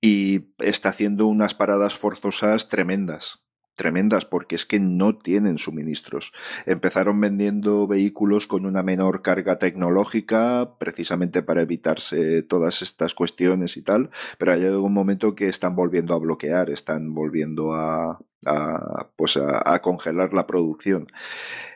[0.02, 3.44] y está haciendo unas paradas forzosas tremendas.
[3.76, 6.34] Tremendas, porque es que no tienen suministros.
[6.66, 13.82] Empezaron vendiendo vehículos con una menor carga tecnológica, precisamente para evitarse todas estas cuestiones y
[13.82, 19.10] tal, pero ha llegado un momento que están volviendo a bloquear, están volviendo a, a,
[19.16, 21.08] pues a, a congelar la producción.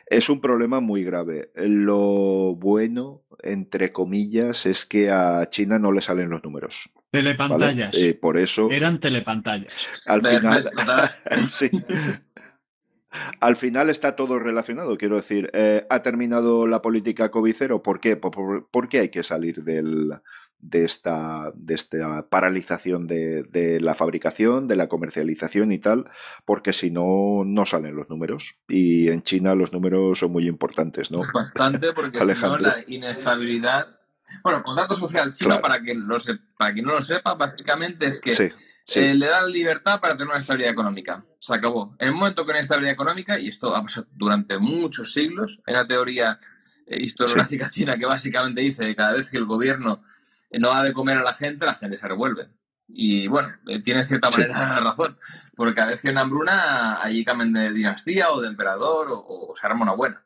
[0.06, 1.50] Es un problema muy grave.
[1.54, 6.90] Lo bueno, entre comillas, es que a China no le salen los números.
[7.14, 7.34] ¿Vale?
[7.36, 7.94] Telepantallas.
[7.94, 9.72] Eh, por eso, Eran telepantallas.
[10.06, 10.70] al final,
[11.48, 11.70] sí.
[13.40, 18.00] Al final está todo relacionado, quiero decir, eh, ha terminado la política COVID cero, ¿por
[18.00, 18.16] qué?
[18.16, 20.12] Por, por- porque hay que salir del,
[20.58, 26.06] de, esta, de esta paralización de, de la fabricación, de la comercialización y tal,
[26.44, 28.56] porque si no, no salen los números.
[28.66, 31.20] Y en China los números son muy importantes, ¿no?
[31.32, 33.93] Bastante, porque si no, la inestabilidad.
[34.42, 35.62] Bueno, contrato social chino, Claro.
[35.62, 36.16] para, quien lo
[36.56, 38.50] para quien no lo sepa, básicamente es que Sí,
[38.84, 39.00] sí.
[39.00, 41.24] Eh, le dan libertad para tener una estabilidad económica.
[41.38, 41.94] Se acabó.
[41.98, 45.60] En el momento que no hay estabilidad económica, y esto ha pasado durante muchos siglos,
[45.66, 46.38] hay una teoría
[46.86, 50.02] eh, historiográfica china que básicamente dice que cada vez que el gobierno
[50.58, 52.48] no da de comer a la gente, la gente se revuelve.
[52.86, 55.16] Y bueno, eh, tiene cierta manera razón,
[55.56, 59.52] porque cada vez que hay una hambruna, allí cambian de dinastía o de emperador o,
[59.58, 60.24] se arma una buena.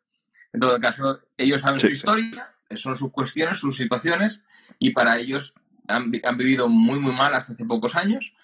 [0.53, 4.43] En todo caso, ellos saben su historia, son sus cuestiones, sus situaciones,
[4.79, 5.55] y para ellos
[5.87, 8.35] han, vivido muy, muy mal hasta hace pocos años.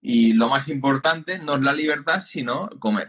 [0.00, 3.08] Y lo más importante no es la libertad, sino comer.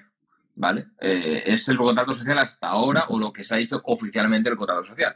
[0.56, 0.88] ¿Vale?
[1.00, 4.58] Eh, es el contrato social hasta ahora, o lo que se ha dicho oficialmente el
[4.58, 5.16] contrato social.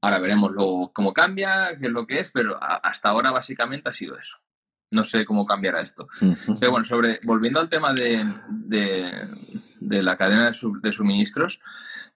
[0.00, 0.52] Ahora veremos
[0.92, 4.38] cómo cambia, qué es lo que es, pero hasta ahora básicamente ha sido eso.
[4.90, 6.08] No sé cómo cambiará esto.
[6.60, 8.24] Pero bueno, sobre, volviendo al tema de,
[9.88, 11.60] la cadena de, suministros,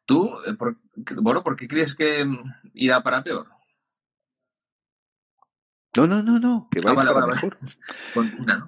[0.05, 0.77] tú, eh, por,
[1.17, 2.27] bueno, ¿por qué crees que
[2.75, 3.49] irá para peor?
[5.97, 7.57] No, no, no, no, que va a ir mejor.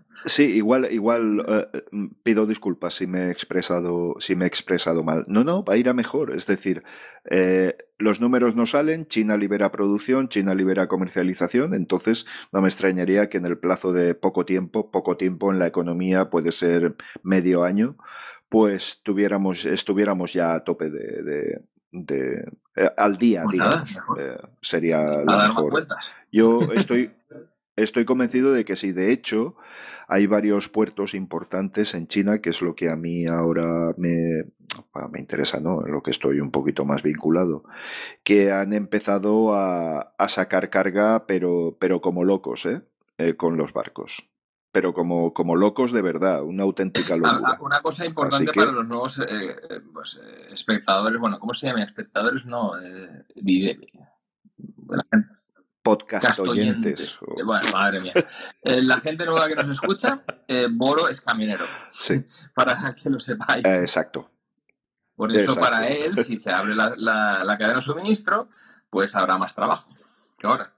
[0.09, 1.85] Sí, igual, igual eh,
[2.23, 5.25] pido disculpas si me he expresado, si me he expresado mal.
[5.29, 6.35] No, no, va a ir a mejor.
[6.35, 6.85] Es decir,
[7.31, 13.29] eh, los números no salen, China libera producción, China libera comercialización, entonces no me extrañaría
[13.29, 17.63] que en el plazo de poco tiempo, poco tiempo en la economía puede ser medio
[17.63, 17.99] año,
[18.49, 23.85] pues tuviéramos, estuviéramos ya a tope de, de, eh, al día, pues digamos,
[24.61, 25.87] sería la mejor.
[26.31, 27.11] Yo estoy,
[27.79, 28.91] Estoy convencido de que sí.
[28.91, 29.55] De hecho,
[30.09, 34.47] hay varios puertos importantes en China, que es lo que a mí ahora me,
[35.13, 35.87] me interesa, ¿no?
[35.87, 37.63] En lo que estoy un poquito más vinculado,
[38.25, 42.83] que han empezado a, sacar carga, pero, pero como locos, ¿eh?
[43.17, 43.35] ¿eh?
[43.35, 44.29] Con los barcos.
[44.71, 47.59] Pero como, como locos de verdad, una auténtica locura.
[47.61, 49.57] Una cosa importante para los nuevos eh,
[49.93, 51.83] pues, eh, espectadores, bueno, ¿cómo se llama?
[51.83, 53.25] Espectadores, no, la
[55.11, 55.39] gente
[55.89, 57.19] podcast oyentes.
[57.45, 58.13] Bueno, madre mía.
[58.63, 61.65] Eh, la gente nueva que nos escucha, eh, Boro es camionero.
[61.91, 62.25] Sí.
[62.55, 63.65] Para que lo sepáis.
[63.65, 64.31] Eh, exacto.
[65.17, 68.49] Por eso para él, si se abre la, cadena de suministro,
[68.89, 69.91] pues habrá más trabajo
[70.39, 70.73] que ahora.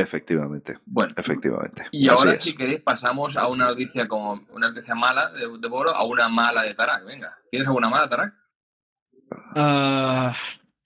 [0.00, 0.78] Efectivamente.
[0.86, 1.10] Bueno.
[1.16, 1.86] Efectivamente.
[1.92, 6.04] Y ahora, si queréis, pasamos a una noticia como una noticia mala de, Boro a
[6.04, 7.04] una mala de Tarak.
[7.04, 7.36] Venga.
[7.50, 8.34] ¿Tienes alguna mala, Tarak?
[9.54, 10.34] Ah,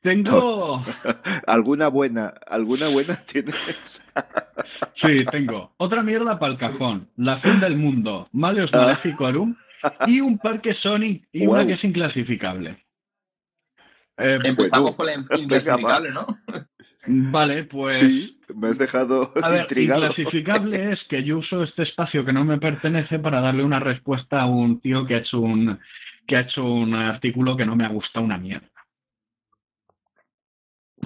[0.01, 0.85] tengo.
[1.47, 2.35] ¿Alguna buena?
[2.47, 4.05] ¿Alguna buena tienes?
[5.03, 5.73] sí, tengo.
[5.77, 7.09] Otra mierda para el cajón.
[7.17, 8.29] La fin del mundo.
[8.33, 8.79] Maleos ah.
[8.79, 9.55] Maleficorum.
[10.07, 12.85] Y un parque Sonic y una que es inclasificable.
[14.19, 16.27] Eh, Empezamos con la inclasificable, ¿no?
[17.07, 17.95] Vale, pues.
[17.95, 20.07] Sí, me has dejado a ver, intrigado.
[20.07, 24.41] Inclasificable es que yo uso este espacio que no me pertenece para darle una respuesta
[24.41, 25.81] a un tío que ha hecho un
[26.27, 28.69] que ha hecho un artículo que no me ha gustado una mierda.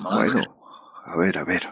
[0.02, 0.42] Bueno,
[1.06, 1.62] a ver, a ver.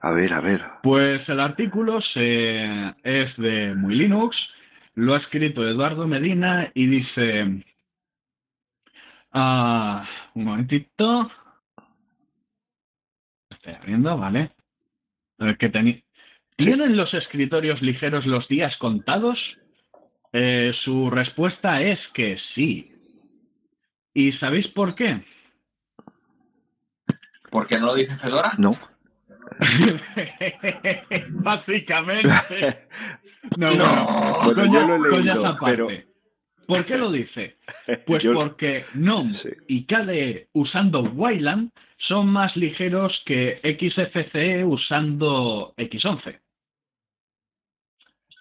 [0.00, 0.64] A ver, a ver.
[0.82, 4.36] Pues el artículo se, es de Muy Linux,
[4.94, 7.64] lo ha escrito Eduardo Medina y dice...
[9.32, 11.30] Ah, un momentito.
[13.50, 14.52] Estoy abriendo, vale.
[15.58, 15.68] Que
[16.56, 19.38] ¿Tienen los escritorios ligeros los días contados?
[20.32, 22.92] Eh, su respuesta es que sí.
[24.14, 25.24] ¿Y sabéis por qué?
[27.50, 28.50] ¿Por qué no lo dice Fedora?
[28.58, 28.78] No.
[31.30, 32.28] Básicamente.
[33.56, 34.34] No, no.
[34.44, 35.88] Bueno, yo lo he leído, pero...
[36.68, 37.56] ¿Por qué lo dice?
[38.06, 39.30] Pues porque NOM
[39.66, 46.38] y KDE usando Wayland son más ligeros que XFCE usando X11.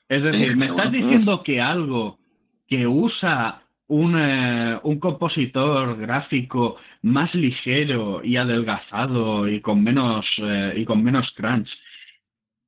[0.09, 2.19] Es decir, me estás diciendo que algo
[2.67, 10.73] que usa un, eh, un, compositor gráfico más ligero y adelgazado y con menos eh,
[10.75, 11.69] y con menos crunch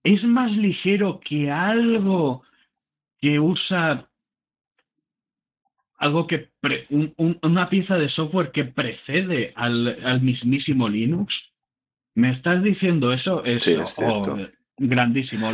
[0.06, 2.44] es más ligero que algo
[3.20, 4.09] que usa
[6.00, 6.50] algo que
[7.40, 11.34] una pieza de software que precede al, al, mismísimo Linux
[12.16, 13.68] me estás diciendo eso es,
[14.00, 14.38] oh,
[14.78, 15.52] grandísimo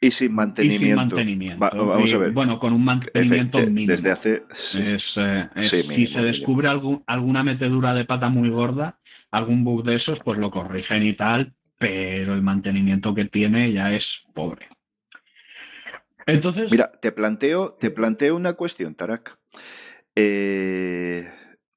[0.00, 1.16] y sin mantenimiento.
[1.58, 2.32] vamos a ver.
[2.32, 3.90] Bueno, con un mantenimiento mínimo.
[3.90, 4.42] Desde hace.
[4.76, 4.98] Eh,
[5.62, 8.98] si se descubre alguna metedura de pata muy gorda,
[9.30, 13.92] algún bug de esos, pues lo corrigen y tal, pero el mantenimiento que tiene ya
[13.92, 14.68] es pobre.
[16.26, 16.70] Entonces.
[16.70, 19.38] Mira, te planteo, te planteo una cuestión, Tarak.
[20.16, 21.30] Eh,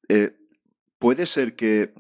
[0.10, 0.32] eh,
[1.00, 1.94] puede ser que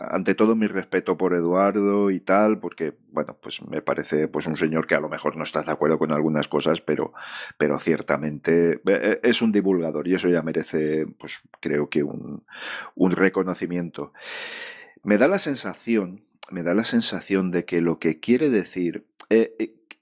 [0.00, 4.56] ante todo mi respeto por Eduardo y tal, porque, bueno, pues me parece pues un
[4.56, 7.12] señor que a lo mejor no está de acuerdo con algunas cosas, pero,
[7.58, 12.44] pero ciertamente eh, es un divulgador y eso ya merece, pues creo que un,
[12.94, 14.12] un reconocimiento.
[15.02, 19.06] Me da la sensación, me da la sensación de que lo que quiere decir,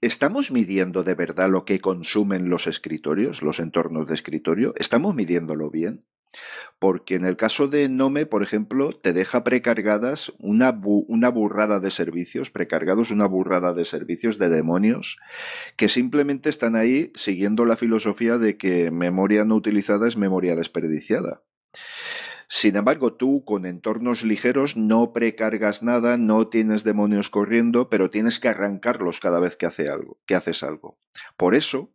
[0.01, 4.73] ¿estamos midiendo de verdad lo que consumen los escritorios, los entornos de escritorio?
[4.77, 6.05] ¿Estamos midiéndolo bien?
[6.77, 11.91] Porque en el caso de Nome, por ejemplo, te deja precargadas una, una burrada de
[11.91, 15.17] servicios, precargados una burrada de servicios de demonios,
[15.75, 21.41] que simplemente están ahí siguiendo la filosofía de que memoria no utilizada es memoria desperdiciada.
[22.51, 28.39] Sin embargo, tú con entornos ligeros no precargas nada, no tienes demonios corriendo, pero tienes
[28.39, 30.97] que arrancarlos cada vez que, hace algo, que haces algo.
[31.37, 31.93] Por eso,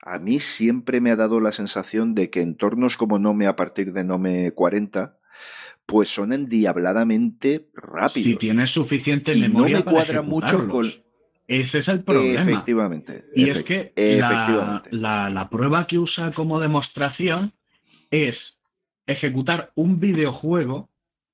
[0.00, 3.92] a mí siempre me ha dado la sensación de que entornos como Nome a partir
[3.92, 5.18] de Nome 40,
[5.84, 8.30] pues son endiabladamente rápidos.
[8.30, 10.90] Si tienes suficiente y no me cuadra mucho con
[11.46, 12.40] ese es el problema.
[12.40, 13.26] Efectivamente.
[13.34, 13.92] Y es que
[14.92, 17.52] la, la, prueba que usa como demostración
[18.10, 18.34] es
[19.06, 20.90] ejecutar un videojuego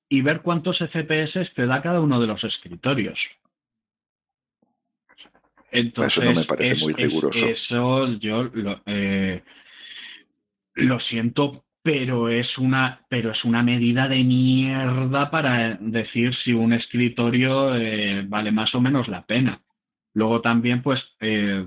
[0.09, 3.17] y ver cuántos FPS te da cada uno de los escritorios.
[5.71, 7.45] Entonces, eso no me parece muy riguroso.
[7.45, 9.41] eso yo lo, eh,
[10.73, 16.73] lo siento, pero es una pero es una medida de mierda para decir si un
[16.73, 19.61] escritorio eh, vale más o menos la pena.
[20.13, 21.65] Luego también, pues, eh,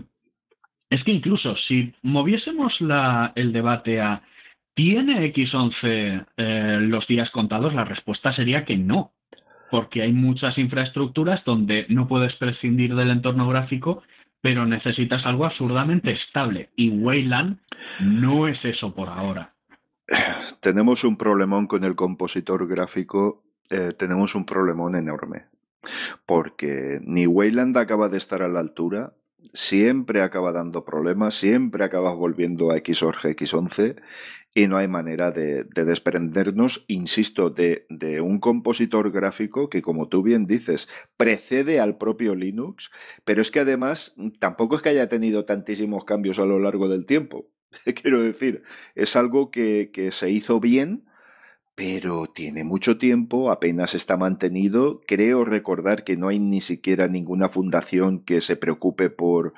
[0.91, 4.23] es que incluso si moviésemos la, el debate a
[4.75, 7.75] ¿tiene X11 los días contados?
[7.75, 9.15] La respuesta sería que no
[9.75, 14.05] porque hay muchas infraestructuras donde no puedes prescindir del entorno gráfico,
[14.41, 16.71] pero necesitas algo absurdamente estable.
[16.77, 17.59] Y Wayland
[17.99, 19.53] no es eso por ahora.
[20.61, 25.47] Tenemos un problemón con el compositor gráfico, eh, tenemos un problemón enorme,
[26.25, 29.15] porque ni Wayland acaba de estar a la altura,
[29.53, 33.97] siempre acaba dando problemas, siempre acabas volviendo a Xorg X11
[34.55, 37.87] y no hay manera de, desprendernos, insisto, de,
[38.23, 42.91] un compositor gráfico que, como tú bien dices, precede al propio Linux,
[43.25, 47.05] pero es que además tampoco es que haya tenido tantísimos cambios a lo largo del
[47.05, 47.51] tiempo.
[48.01, 48.63] Quiero decir,
[48.95, 51.05] es algo que se hizo bien,
[51.75, 55.01] pero tiene mucho tiempo, apenas está mantenido.
[55.09, 59.55] Creo recordar que no hay ni siquiera ninguna fundación que se preocupe por,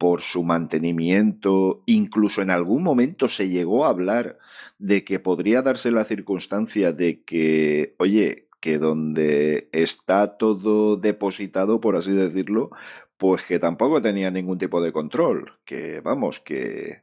[0.00, 1.82] por su mantenimiento.
[1.84, 4.38] Incluso en algún momento se llegó a hablar
[4.78, 11.96] de que podría darse la circunstancia de que, oye, que donde está todo depositado, por
[11.96, 12.70] así decirlo,
[13.18, 15.52] pues que tampoco tenía ningún tipo de control.
[15.66, 17.02] Que vamos, que,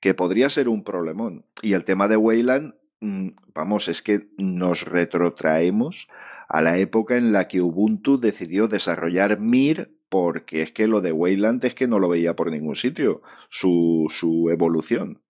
[0.00, 1.44] que podría ser un problemón.
[1.62, 6.08] Y el tema de Wayland Mm, vamos, es que nos retrotraemos
[6.48, 11.12] a la época en la que Ubuntu decidió desarrollar Mir porque es que lo de
[11.12, 15.22] Wayland es que no lo veía por ningún sitio, su, su evolución.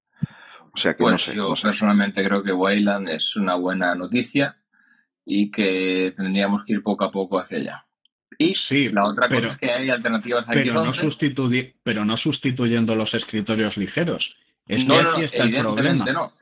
[0.73, 1.37] O sea que no pues sé.
[1.37, 4.57] Yo personalmente creo que Wayland es una buena noticia
[5.25, 7.87] y que tendríamos que ir poco a poco hacia allá.
[8.39, 10.93] Y sí, la otra cosa es que hay alternativas a pero no,
[11.83, 14.25] pero no sustituyendo los escritorios ligeros.
[14.67, 16.05] Es no, no, está el problema.
[16.07, 16.33] no.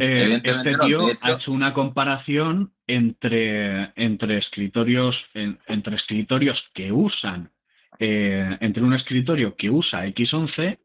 [0.00, 7.52] Eh, este tío ha hecho una comparación entre, entre escritorios, entre escritorios que usan,
[7.98, 10.78] eh, entre un escritorio que usa X11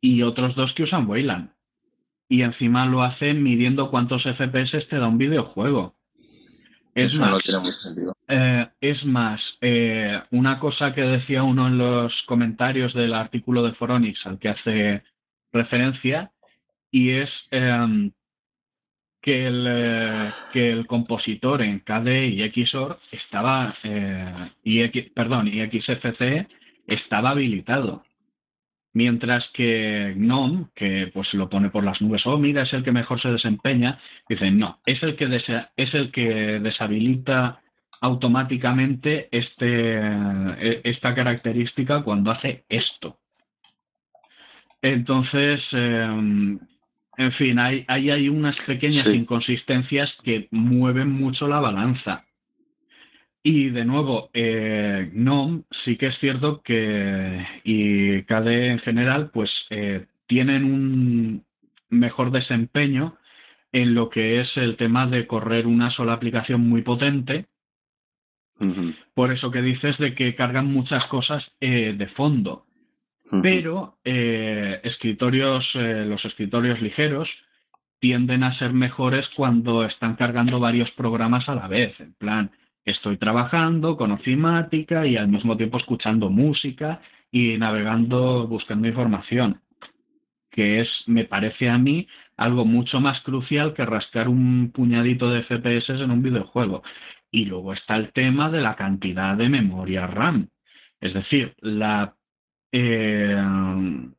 [0.00, 1.50] y otros dos que usan Wayland.
[2.28, 5.94] Y encima lo hace midiendo cuántos FPS te da un videojuego.
[6.94, 7.42] Es más,
[8.28, 9.40] eh, es más
[10.30, 15.02] una cosa que decía uno en los comentarios del artículo de Foronix al que hace
[15.52, 16.30] referencia
[16.90, 18.12] y es em,
[19.26, 26.46] que, el, eh, que el compositor en KDE y XOR estaba, eh, perdón, y XFCE
[26.86, 28.04] estaba habilitado.
[28.92, 32.92] Mientras que GNOME, que pues lo pone por las nubes, oh, mira, es el que
[32.92, 35.24] mejor se desempeña, dicen, no, es el que,
[35.76, 37.60] es el que deshabilita
[38.00, 43.18] automáticamente este, e-, esta característica cuando hace esto.
[44.82, 46.60] Entonces, em,
[47.16, 52.24] en fin, hay, hay, unas pequeñas inconsistencias que mueven mucho la balanza.
[53.42, 59.50] Y de nuevo, eh, GNOME sí que es cierto que, y KDE en general, pues
[59.70, 61.44] eh, tienen un
[61.88, 63.16] mejor desempeño
[63.72, 67.46] en lo que es el tema de correr una sola aplicación muy potente.
[69.14, 72.65] Por eso que dices de que cargan muchas cosas eh, de fondo.
[73.42, 77.28] Pero eh, escritorios, eh, los escritorios ligeros
[77.98, 81.98] tienden a ser mejores cuando están cargando varios programas a la vez.
[81.98, 82.50] En plan,
[82.84, 87.00] estoy trabajando con ofimática y al mismo tiempo escuchando música
[87.30, 89.60] y navegando buscando información.
[90.50, 92.06] Que es, me parece a mí,
[92.36, 96.82] algo mucho más crucial que rascar un puñadito de FPS en un videojuego.
[97.30, 100.48] Y luego está el tema de la cantidad de memoria RAM.
[101.00, 102.15] Es decir, la
[102.78, 103.36] eh,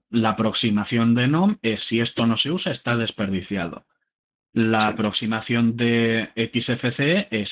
[0.09, 3.85] la aproximación de NOM es si esto no se usa, está desperdiciado.
[4.53, 7.49] La aproximación de XFCE es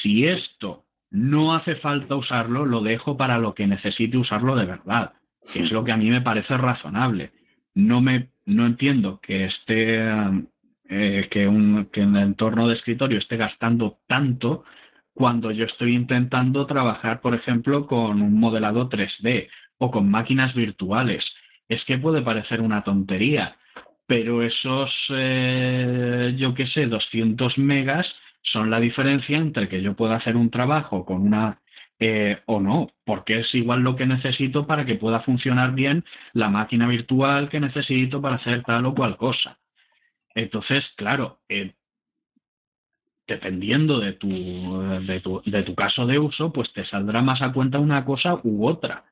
[0.00, 5.12] si esto no hace falta usarlo, lo dejo para lo que necesite usarlo de verdad,
[5.52, 7.32] que es lo que a mí me parece razonable.
[7.74, 10.00] No me no entiendo que esté
[10.88, 14.64] eh, que, un, que en el entorno de escritorio esté gastando tanto
[15.12, 19.48] cuando yo estoy intentando trabajar, por ejemplo, con un modelado 3D
[19.78, 21.24] o con máquinas virtuales.
[21.68, 23.56] Es que puede parecer una tontería,
[24.06, 28.06] pero esos, eh, yo qué sé, 200 megas
[28.42, 31.60] son la diferencia entre que yo pueda hacer un trabajo con una
[32.00, 36.48] eh, o no, porque es igual lo que necesito para que pueda funcionar bien la
[36.48, 39.58] máquina virtual que necesito para hacer tal o cual cosa.
[40.34, 41.74] Entonces, claro, eh,
[43.26, 44.28] dependiendo de tu,
[45.06, 48.40] de, tu, de tu caso de uso, pues te saldrá más a cuenta una cosa
[48.44, 49.04] u otra.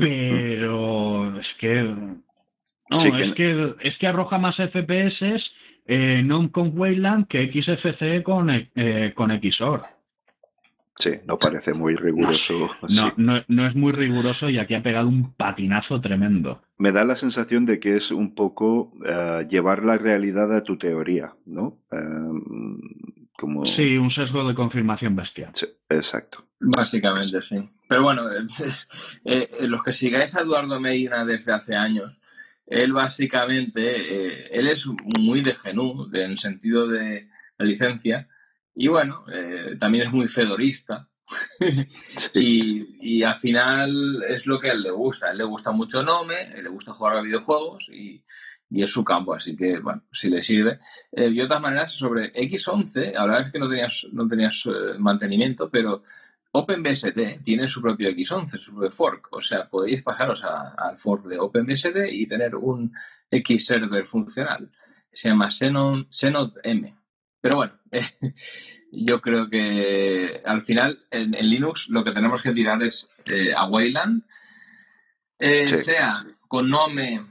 [0.00, 5.22] Pero es que no, es que es que arroja más FPS
[5.86, 9.82] eh, no con Wayland que XFCE con, eh, con XOR.
[10.96, 12.68] Sí, no parece muy riguroso.
[13.16, 16.62] No, no, es muy riguroso y aquí ha pegado un patinazo tremendo.
[16.76, 20.76] Me da la sensación de que es un poco eh, llevar la realidad a tu
[20.76, 21.78] teoría, ¿no?
[21.90, 22.80] Em,
[23.40, 23.64] como...
[23.64, 25.50] Sí, un sesgo de confirmación bestia.
[25.52, 26.44] Sí, exacto.
[26.60, 27.56] Básicamente, sí.
[27.88, 28.22] Pero bueno,
[29.24, 32.16] eh, eh, los que sigáis a Eduardo Medina desde hace años,
[32.66, 34.86] él básicamente, él es
[35.18, 37.28] muy de genú, en sentido de
[37.58, 38.28] la licencia,
[38.74, 41.08] y bueno, eh, también es muy fedorista.
[42.34, 45.26] y, al final es lo que a él le gusta.
[45.26, 48.24] A él le gusta mucho Nome, le gusta jugar a videojuegos y,
[48.70, 50.78] es su campo, así que bueno, si le sirve.
[51.10, 54.98] Eh, de otras maneras, sobre X11, la verdad es que no tenías, no tenías eh,
[54.98, 56.04] mantenimiento, pero
[56.52, 59.28] OpenBSD tiene su propio X11, su propio fork.
[59.32, 62.92] O sea, podéis pasaros al fork de OpenBSD y tener un
[63.30, 64.70] X server funcional.
[65.12, 66.96] Se llama Xenon, Xenon M.
[67.40, 67.72] Pero bueno,
[68.92, 73.66] yo creo que al final en, Linux lo que tenemos que tirar es eh, a
[73.66, 74.22] Wayland,
[75.40, 77.24] sea con Nome,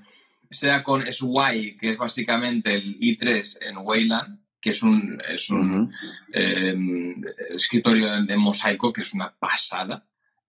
[0.49, 5.91] sea con SY, que es básicamente el i3 en Wayland, que es un, es un
[6.33, 7.21] em,
[7.51, 10.05] escritorio de, mosaico que es una pasada.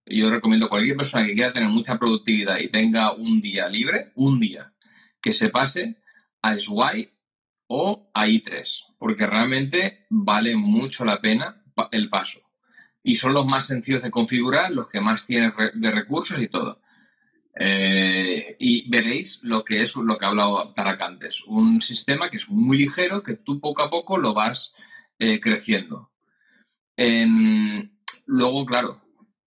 [0.07, 4.11] Yo recomiendo a cualquier persona que quiera tener mucha productividad y tenga un día libre,
[4.17, 4.73] un día,
[5.21, 6.01] que se pase
[6.43, 7.11] a SY
[7.69, 12.41] o a i3 porque realmente vale mucho la pena el paso.
[13.03, 16.80] Y son los más sencillos de configurar, los que más tienen de recursos y todo.
[17.63, 21.43] Eh, y veréis lo que es lo que ha hablado Tarak antes.
[21.47, 24.75] Un sistema que es muy ligero, que tú poco a poco lo vas
[25.19, 26.11] eh, creciendo.
[28.27, 29.03] luego, claro,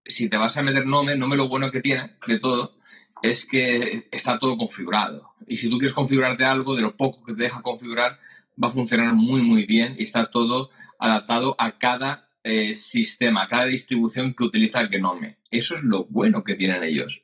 [0.05, 2.77] si te vas a meter Nome, Nome lo bueno que tiene de todo
[3.23, 5.33] es que está todo configurado.
[5.47, 8.19] Y si tú quieres configurarte algo, de lo poco que te deja configurar,
[8.61, 13.47] va a funcionar muy, muy bien y está todo adaptado a cada eh, sistema, a
[13.47, 15.37] cada distribución que utiliza el Genome.
[15.49, 17.23] Eso es lo bueno que tienen ellos.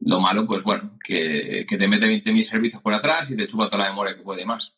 [0.00, 3.84] Lo malo, pues bueno, que, te mete 20.000 servicios por atrás y te chupa toda
[3.84, 4.74] la memoria que puede más.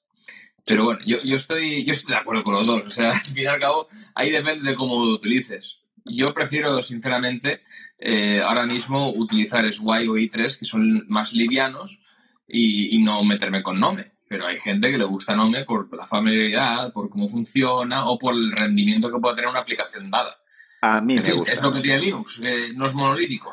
[0.67, 2.87] Pero bueno, yo, estoy, yo estoy de acuerdo con los dos.
[2.87, 5.77] O sea, al fin y al cabo, ahí depende de cómo lo utilices.
[6.05, 7.61] Yo prefiero, sinceramente,
[7.99, 12.01] eh, ahora mismo utilizar SY o i3, que son más livianos,
[12.47, 16.07] y, y no meterme con Nome pero hay gente que le gusta Nome por la
[16.07, 20.39] familiaridad, por cómo funciona o por el rendimiento que puede tener una aplicación dada.
[20.83, 21.53] A mí me gusta.
[21.53, 22.41] Es lo que tiene Linux,
[22.77, 23.53] no es monolítico.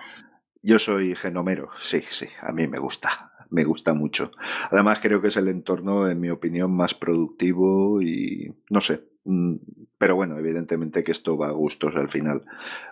[0.68, 4.34] Yo soy genomero, sí, sí, a mí me gusta, me gusta mucho.
[4.70, 9.55] Además creo que es el entorno, en mi opinión, más productivo y no sé, mm,
[9.97, 12.43] pero bueno, evidentemente que esto va a gustos al final.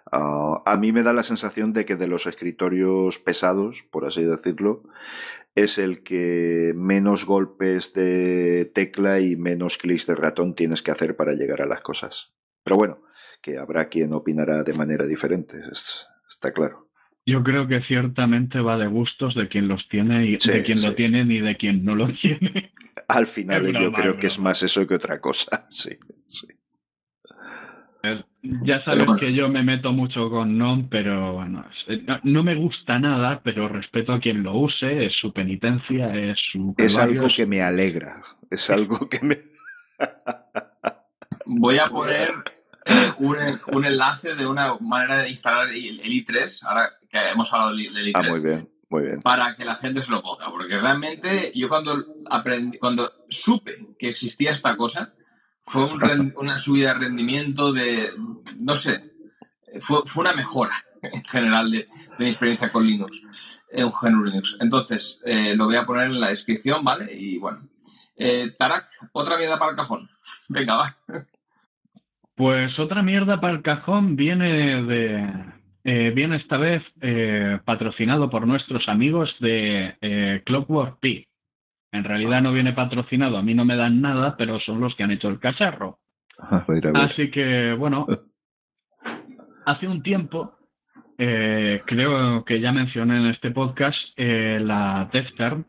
[0.09, 4.23] Ah, a mí me da la sensación de que de los escritorios pesados, por así
[4.23, 4.83] decirlo,
[5.53, 11.17] es el que menos golpes de tecla y menos clics de ratón tienes que hacer
[11.17, 12.37] para llegar a las cosas.
[12.63, 13.01] Pero bueno,
[13.41, 16.84] que habrá quien opinará de manera diferente, está claro.
[17.27, 20.93] Yo creo que ciertamente va de gustos de quien los tiene y de quien lo
[20.93, 22.71] tiene y de quien no lo tiene.
[23.07, 25.97] Al final yo creo que es más eso que otra cosa, sí,
[26.27, 26.47] sí.
[28.43, 31.65] Ya sabes que yo me meto mucho con NOM, pero bueno,
[32.21, 36.75] no, me gusta nada, pero respeto a quien lo use, es su penitencia, es su...
[36.77, 38.21] Es algo que me alegra,
[38.51, 39.37] es algo que me...
[41.47, 42.31] Voy a poner
[42.85, 47.95] eh, un, enlace de una manera de instalar el, i3, ahora que hemos hablado del
[47.95, 48.11] i3.
[48.13, 49.21] Ah, muy bien, muy bien.
[49.21, 54.09] Para que la gente se lo ponga, porque realmente yo cuando aprendí, cuando supe que
[54.09, 55.13] existía esta cosa,
[55.63, 55.85] fue
[56.37, 58.11] una subida de rendimiento de,
[58.59, 59.15] no sé,
[59.79, 61.87] fue, una mejora en general de,
[62.19, 63.21] mi experiencia con Linux,
[63.71, 63.91] en
[64.23, 64.57] Linux.
[64.59, 67.11] Entonces, eh, lo voy a poner en la descripción, ¿vale?
[67.13, 67.67] Y bueno,
[68.17, 70.09] Eh, Tarak, otra mierda para el cajón.
[70.49, 70.97] Venga, va.
[72.35, 75.29] Pues otra mierda para el cajón viene de.
[75.83, 81.23] eh, viene esta vez eh, patrocinado por nuestros amigos de eh, Clockwork Tea.
[81.91, 85.03] En realidad no viene patrocinado, a mí no me dan nada, pero son los que
[85.03, 85.99] han hecho el cacharro.
[86.37, 87.01] A ver, a ver.
[87.03, 88.05] Así que, bueno,
[89.65, 90.57] hace un tiempo,
[91.17, 95.65] eh, creo que ya mencioné en este podcast la Defterm,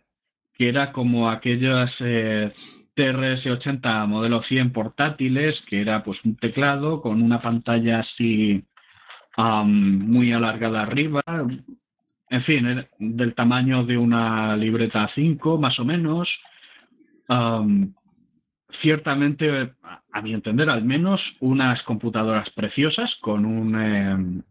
[0.57, 2.53] que era como aquellas eh,
[2.97, 8.65] TRS-80 modelo 100 portátiles, que era pues un teclado con una pantalla así
[9.37, 9.71] am,
[10.09, 11.23] muy alargada arriba,
[12.31, 16.29] en fin, del tamaño de una libreta 5 más o menos.
[17.29, 17.95] Am,
[18.81, 24.43] ciertamente, a- mi entender, al menos unas computadoras preciosas con un, eh,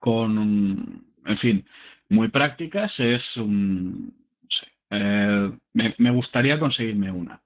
[0.00, 1.64] con en fin,
[2.08, 2.92] muy prácticas.
[2.98, 4.12] Es un,
[4.48, 5.52] sé, eh,
[5.98, 7.40] me gustaría conseguirme una.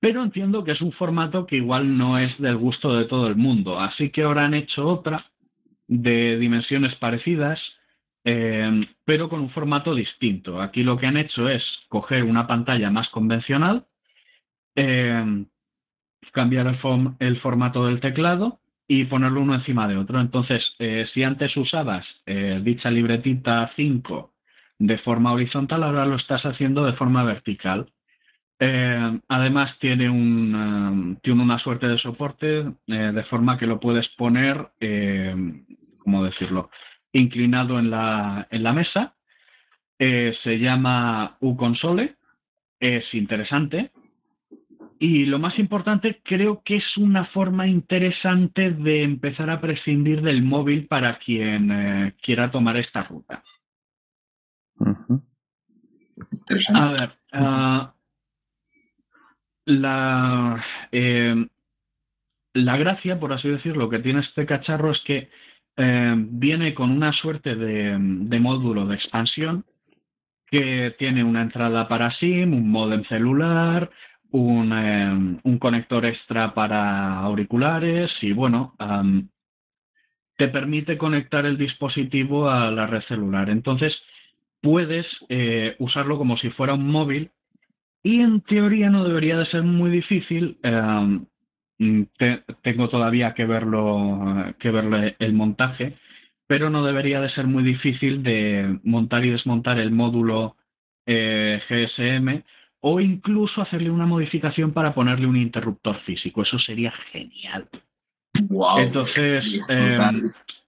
[0.00, 3.36] Pero entiendo que es un formato que igual no es del gusto de todo el
[3.36, 3.78] mundo.
[3.80, 5.26] Así que ahora han hecho otra
[5.88, 7.60] de dimensiones parecidas,
[8.24, 10.60] eh, pero con un formato distinto.
[10.60, 13.86] Aquí lo que han hecho es coger una pantalla más convencional,
[14.76, 15.46] eh,
[16.32, 20.20] cambiar el, form- el formato del teclado y ponerlo uno encima de otro.
[20.20, 22.06] Entonces, eh, si antes usabas
[22.62, 24.34] dicha libretita 5
[24.78, 27.90] de forma horizontal, ahora lo estás haciendo de forma vertical.
[28.60, 33.78] Eh, además, tiene, un, eh, tiene una suerte de soporte eh, de forma que lo
[33.78, 35.34] puedes poner, eh,
[35.98, 36.70] ¿cómo decirlo?,
[37.12, 39.14] inclinado en la, en la mesa.
[39.98, 42.16] Eh, se llama uConsole,
[42.80, 43.90] es interesante.
[45.00, 50.42] Y lo más importante, creo que es una forma interesante de empezar a prescindir del
[50.42, 53.44] móvil para quien eh, quiera tomar esta ruta.
[56.74, 57.94] A ver, ah,
[59.68, 61.46] la, eh,
[62.54, 65.28] la gracia, por así decirlo, que tiene este cacharro es que
[65.76, 67.98] eh, viene con una suerte de,
[68.40, 69.64] módulo de expansión
[70.46, 73.90] que tiene una entrada para SIM, un modem celular,
[74.30, 78.74] un, eh, un conector extra para auriculares y bueno,
[80.38, 83.50] te permite conectar el dispositivo a la red celular.
[83.50, 83.94] Entonces,
[84.62, 85.06] puedes
[85.78, 87.30] usarlo como si fuera un móvil
[88.02, 90.58] y en teoría no debería de ser muy difícil.
[90.62, 91.18] eh,
[91.78, 95.96] mm, te- tengo todavía que verlo, que verle el montaje,
[96.46, 100.56] pero no debería de ser muy difícil de montar y desmontar el módulo
[101.06, 102.42] eh, GSM
[102.80, 106.42] o incluso hacerle una modificación para ponerle un interruptor físico.
[106.42, 107.68] Eso sería genial.
[108.34, 108.78] Wow.
[108.78, 109.98] Entonces, eh,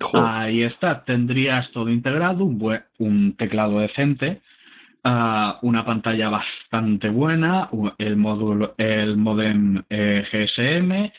[0.03, 4.41] Jo, Ahí está, tendrías todo integrado, un, bue- un teclado decente,
[5.03, 11.13] una pantalla bastante buena, el módulo, el modem eh, GSM.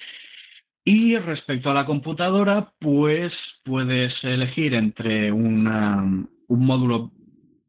[0.83, 7.11] Y respecto a la computadora, pues puedes elegir entre un módulo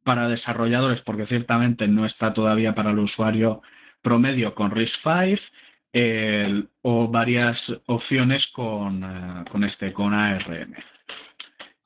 [0.03, 3.63] para desarrolladores, porque ciertamente no está todavía para el usuario
[4.03, 5.39] promedio con RISC-V,
[6.83, 10.75] o varias opciones con, eh, este, con ARM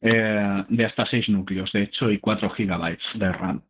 [0.00, 3.62] eh, de hasta 6 núcleos, de hecho, y 4 gigabytes de RAM,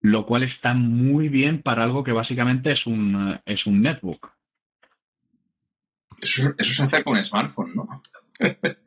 [0.00, 4.30] lo cual está muy bien para algo que básicamente es un, eh, es un netbook.
[6.20, 8.02] Eso, eso se hace con smartphone, ¿no?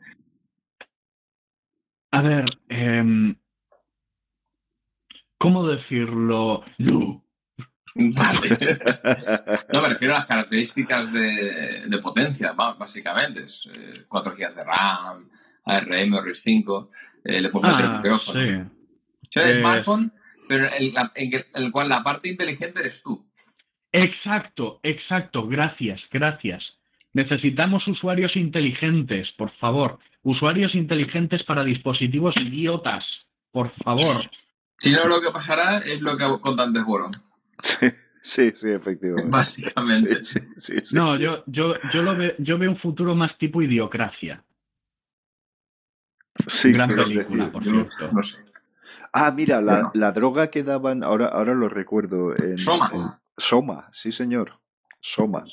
[2.14, 3.36] A ver, em,
[5.38, 6.64] ¿cómo decirlo?
[6.78, 7.26] No.
[7.96, 8.78] Vale.
[9.74, 13.44] No, me refiero a las características de, de potencia, básicamente.
[13.44, 15.30] Es, eh, 4 GB de RAM,
[15.66, 16.88] ARM o RIS5,
[17.24, 18.40] eh, le puedes meter Ah, micrófono.
[18.42, 18.50] sí.
[18.56, 20.14] O sea, el Eh, smartphone,
[20.52, 23.26] pero el, la- en el, el cual la parte inteligente eres tú.
[23.94, 26.62] Exacto, exacto, gracias, gracias.
[27.14, 30.00] Necesitamos usuarios inteligentes, por favor.
[30.24, 33.06] Usuarios inteligentes para dispositivos idiotas,
[33.52, 34.30] por favor.
[34.78, 37.12] Si no, lo que pasará es lo que hago con antes bueno.
[37.64, 37.88] sí,
[38.22, 39.30] sí, sí, efectivamente.
[39.38, 40.22] Básicamente.
[40.22, 40.96] Sí, sí, sí, sí.
[40.96, 44.44] No, yo, yo, yo, lo ve- yo veo un futuro más tipo idiocracia.
[46.48, 47.52] Sí, gran película, decir.
[47.52, 48.16] por cierto.
[48.16, 48.38] no sé.
[49.14, 49.92] Ah, mira, la, Bueno.
[49.94, 52.34] la droga que daban, ahora, ahora lo recuerdo.
[52.42, 52.90] En, Soma.
[52.94, 54.60] en- Soma, sí, señor.
[55.00, 55.44] Soma.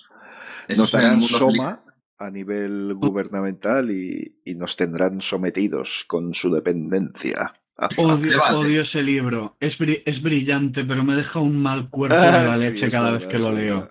[0.69, 1.83] Eso Nos en darán Soma
[2.19, 7.55] a nivel gubernamental y, y nos tendrán sometidos con su dependencia.
[7.97, 9.57] Odio, odio ese libro.
[9.61, 12.87] Es, bri- es brillante, pero me deja un mal cuerpo de la Ah, sí, leche
[12.87, 13.91] es cada verdad, vez que lo leo.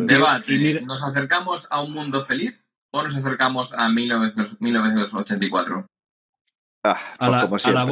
[0.00, 0.56] Debate.
[0.58, 5.86] Mira- ¿Nos acercamos a un mundo feliz o nos acercamos a 1900 1984?
[6.84, 7.84] Ah, A pues la, como a la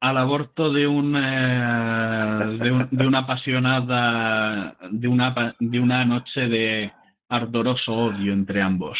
[0.00, 6.92] al aborto de una, de, de, una apasionada, de una, de una noche de
[7.28, 8.98] ardoroso odio entre ambos.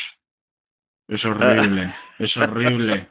[1.09, 3.09] Es horrible, es horrible.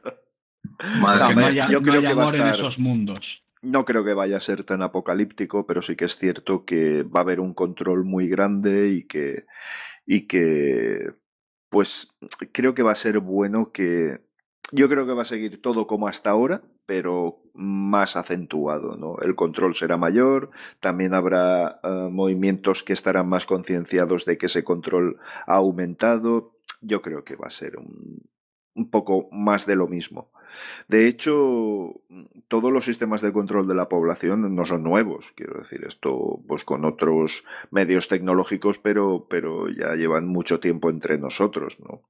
[1.70, 2.56] yo creo que va a estar...
[2.56, 3.20] en esos mundos.
[3.62, 7.20] No creo que vaya a ser tan apocalíptico, pero sí que es cierto que va
[7.20, 9.46] a haber un control muy grande y que,
[10.06, 11.12] y que
[11.70, 12.16] pues
[12.54, 14.22] creo que va a ser bueno que...
[14.72, 19.18] Yo creo que va a seguir todo como hasta ahora, pero más acentuado, ¿no?
[19.22, 24.64] El control será mayor, también habrá uh, movimientos que estarán más concienciados de que ese
[24.64, 26.56] control ha aumentado.
[26.82, 28.24] Yo creo que va a ser un,
[28.74, 30.32] un poco más de lo mismo.
[30.88, 32.02] De hecho,
[32.48, 36.64] todos los sistemas de control de la población no son nuevos, quiero decir, esto pues
[36.64, 42.02] con otros medios tecnológicos, pero, pero ya llevan mucho tiempo entre nosotros, ¿no?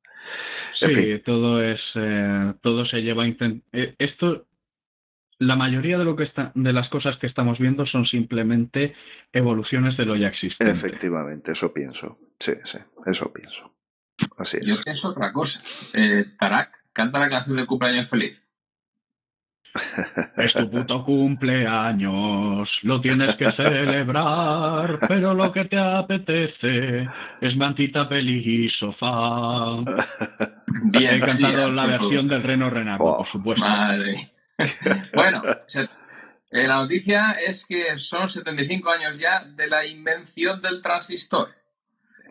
[0.91, 4.45] sí, todo es, eh, todo se lleva eh, esto
[5.39, 8.93] la mayoría de lo que está, de las cosas que estamos viendo son simplemente
[9.33, 10.71] evoluciones de lo ya existente.
[10.71, 12.19] Efectivamente, eso pienso.
[12.39, 13.73] Sí, sí, eso pienso.
[14.37, 14.65] Así es.
[14.65, 15.61] Yo pienso otra cosa.
[15.93, 18.45] Eh, Tarak, canta la canción de cumpleaños feliz.
[20.35, 27.07] Es tu puto cumpleaños, lo tienes que celebrar, pero lo que te apetece
[27.39, 29.77] es mantita, peli y sofá.
[30.85, 33.69] Bien, He cantado sí, la versión del Reno Renardo, Oh, por supuesto.
[33.69, 34.13] Madre.
[35.14, 35.89] bueno, se-
[36.51, 41.49] eh, la noticia es que son 75 años ya de la invención del transistor.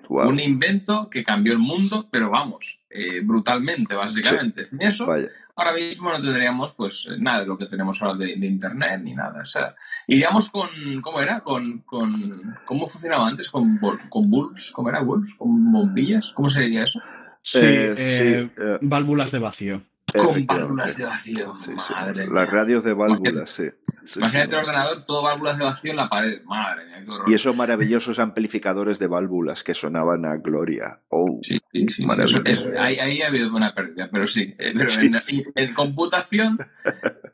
[0.09, 4.65] Un invento que cambió el mundo, pero vamos, eh, brutalmente, básicamente.
[4.65, 5.29] Sin eso, vaya.
[5.55, 9.15] ahora mismo no tendríamos pues nada de lo que tenemos ahora de, de internet ni
[9.15, 9.43] nada.
[9.43, 9.77] O sea,
[10.07, 10.69] iríamos con,
[11.03, 11.41] ¿cómo era?
[11.41, 13.51] Con, con ¿Cómo funcionaba antes?
[13.51, 14.71] ¿Con, con bulbs?
[14.73, 15.01] ¿Cómo era?
[15.03, 15.31] ¿Bulbs?
[15.37, 16.33] ¿Con bombillas?
[16.35, 17.01] ¿Cómo se diría eso?
[17.43, 19.83] Sí, Eh, eh, sí, eh, válvulas de vacío.
[20.15, 21.57] Con válvulas de vacío.
[21.57, 21.93] Sí, sí.
[21.93, 22.35] Madre mía.
[22.35, 23.65] Las radios de válvulas, sí.
[23.83, 24.19] Sí, sí.
[24.21, 26.43] Imagínate el ordenador, todo válvulas de vacío en la pared.
[26.45, 27.31] Madre mía, qué horror.
[27.31, 31.03] Y esos maravillosos amplificadores de válvulas que sonaban a gloria.
[31.09, 32.43] Oh, Sí, sí, sí, sí, Maravilloso.
[32.47, 34.55] eso- eso- ahí, ahí ha habido una pérdida, pero sí.
[34.59, 35.45] eh, pero Sí, en, sí.
[35.55, 36.59] en computación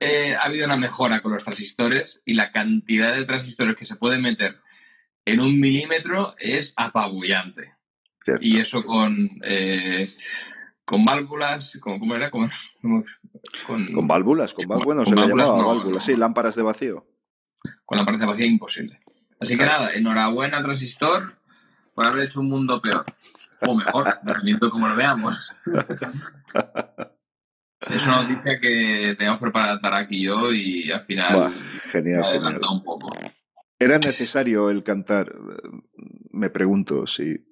[0.00, 3.96] eh, ha habido una mejora con los transistores y la cantidad de transistores que se
[3.96, 4.56] pueden meter
[5.24, 7.72] en un milímetro es apabullante.
[8.24, 8.44] cierto.
[8.44, 10.12] Y eso con, eh,
[10.84, 12.30] con válvulas, con, ¿cómo era?
[12.30, 12.48] Con,
[13.66, 14.86] con, Con válvulas, con válvulas.
[14.86, 16.00] Bueno, Con se le válvulas llamaba no, válvulas, no.
[16.00, 17.06] sí, lámparas de vacío.
[17.84, 19.00] con la pared de vacía imposible.
[19.40, 21.38] Así que nada, enhorabuena transistor
[21.94, 23.04] por haber hecho un mundo peor.
[23.66, 25.50] O mejor, dependiendo de cómo lo veamos.
[27.86, 31.56] Es una noticia que teníamos preparada Tarak y yo y al final Buah, me
[31.92, 32.60] genial, genial.
[32.70, 33.08] un poco.
[33.78, 35.34] ¿Era necesario el cantar?
[36.30, 37.46] Me pregunto si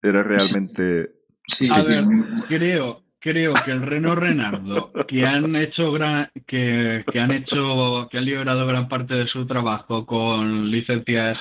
[0.00, 1.23] era realmente...
[1.46, 2.04] Sí, A sí, ver,
[2.48, 8.18] creo, creo que el Reno Renardo, que han hecho gran, que, que han hecho, que
[8.18, 11.38] han liberado gran parte de su trabajo con licencias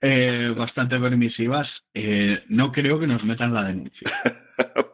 [0.00, 4.08] eh, bastante permisivas, eh, no creo que nos metan la denuncia.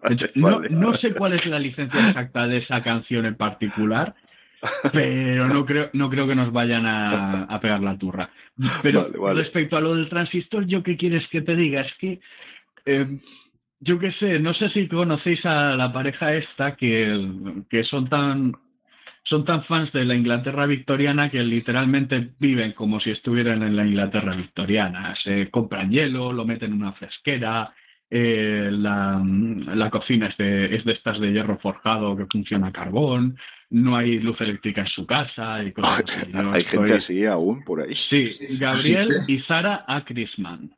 [0.09, 4.15] De hecho, no, sé cuál es la licencia exacta de esa canción en particular,
[4.93, 8.31] pero no creo, no creo que nos vayan a, a pegar la turra.
[8.83, 9.43] Pero Vale, vale.
[9.43, 11.83] respecto a lo del transistor, ¿yo qué quieres que te diga?
[11.83, 12.21] Es que,
[12.87, 13.07] eh,
[13.85, 17.29] yo qué sé, no sé si conocéis a la pareja esta que,
[17.69, 18.53] que son tan
[19.25, 23.87] son tan fans de la Inglaterra victoriana que literalmente viven como si estuvieran en la
[23.87, 25.15] Inglaterra victoriana.
[25.23, 27.73] Se compran hielo, lo meten en una fresquera,
[28.11, 32.73] eh, la, la cocina es de, es de estas de hierro forjado que funciona a
[32.73, 33.37] carbón,
[33.71, 36.33] no hay luz eléctrica en su casa y cosas así.
[36.35, 37.95] Hay estoy- gente así aún por ahí.
[37.95, 38.25] Sí,
[38.61, 40.75] Gabriel y Sara Acrisman.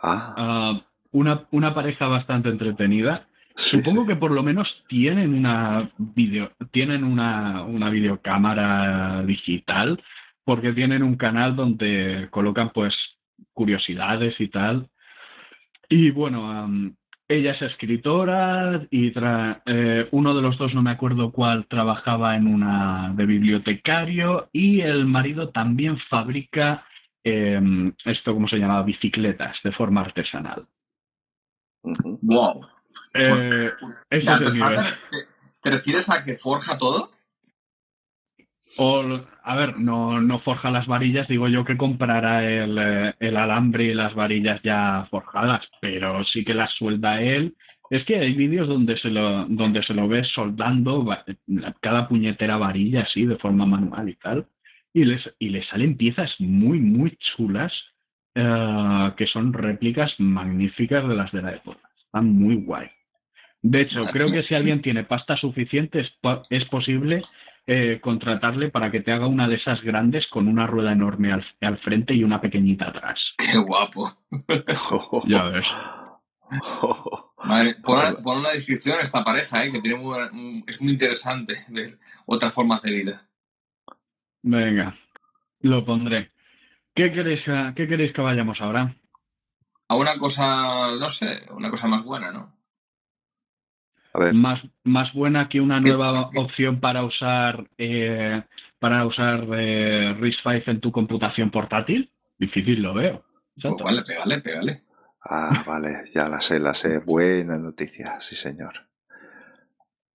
[0.00, 0.80] Ah, Ah,
[1.12, 3.26] una, una pareja bastante entretenida.
[3.54, 4.08] sí, Supongo sí.
[4.08, 10.02] que por lo menos tienen una video, tienen una, una videocámara digital,
[10.44, 12.94] porque tienen un canal donde colocan pues
[13.52, 14.88] curiosidades y tal.
[15.88, 16.94] Y bueno, am,
[17.28, 22.36] ella es escritora y tra- eh, uno de los dos, no me acuerdo cuál, trabajaba
[22.36, 26.84] en una de bibliotecario y el marido también fabrica
[27.22, 28.82] em, esto, ¿cómo se llama?
[28.82, 30.66] Bicicletas de forma artesanal.
[31.82, 32.66] Wow.
[33.14, 33.70] Eh,
[34.10, 34.76] ese Ya, es el nivel.
[35.10, 35.16] ¿te,
[35.62, 37.10] te refieres a que forja todo?
[38.76, 39.02] O,
[39.42, 43.84] a ver, no, no forja las varillas, digo yo que comprará el, eh, el alambre
[43.84, 47.56] y las varillas ya forjadas, pero sí que las suelda él.
[47.90, 51.04] Es que hay vídeos donde se lo, donde se lo ve soldando
[51.80, 54.46] cada puñetera varilla así de forma manual y tal.
[54.92, 57.72] Y les, y le salen piezas muy, muy chulas
[58.42, 61.88] eh, que son réplicas magníficas de las de la época.
[62.04, 62.88] Están muy guay.
[63.62, 66.10] De hecho, creo que si alguien tiene pasta suficiente es,
[66.48, 67.20] es posible
[67.66, 71.44] eh, contratarle para que te haga una de esas grandes con una rueda enorme al,
[71.60, 73.20] al frente y una pequeñita atrás.
[73.52, 74.08] Qué guapo.
[75.26, 75.66] Ya ves.
[77.44, 79.72] Madre, pon, pon una descripción a esta pareja, ¿eh?
[79.72, 83.26] que tiene muy, muy- es muy interesante ver otras formas de vida.
[84.42, 84.96] Venga,
[85.60, 86.30] lo pondré.
[87.00, 88.94] ¿Qué queréis, que- ¿Qué queréis que vayamos ahora?
[89.88, 92.54] A una cosa, no sé, una cosa más buena, ¿no?
[94.12, 98.42] A ver, Más, más buena que una ¿Qué- nueva qué- opción para usar eh,
[98.78, 102.12] para usar eh, RISC-V en tu computación portátil.
[102.38, 103.24] Difícil lo veo.
[103.62, 104.82] Pues vale, pégale, pégale.
[105.24, 106.98] ah, vale, ya la sé, la sé.
[106.98, 108.74] Buena noticia, sí, señor.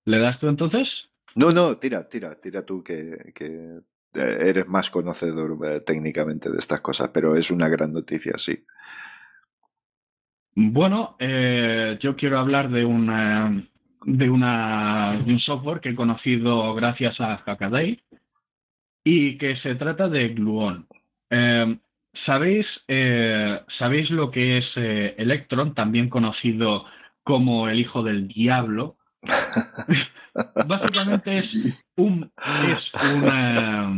[0.06, 0.88] ¿Le das tú entonces?
[1.34, 3.82] No, no, tira, tira, tira tú que, que eh,
[4.16, 8.64] eres más conocedor eh, técnicamente de estas cosas, pero es una gran noticia, sí.
[10.56, 13.68] Bueno, eh, yo quiero hablar de una,
[14.06, 18.02] de una de un software que he conocido gracias a Hackaday
[19.04, 20.88] y que se trata de Gluon.
[21.30, 21.78] Eh,
[22.26, 26.86] ¿sabéis, eh, ¿Sabéis lo que es eh, Electron, también conocido
[27.24, 28.98] como el hijo del diablo?
[30.68, 33.90] Básicamente es un, es una,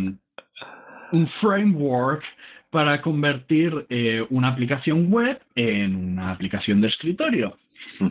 [1.12, 2.24] un framework
[2.70, 7.58] para convertir eh, una aplicación web en una aplicación de escritorio.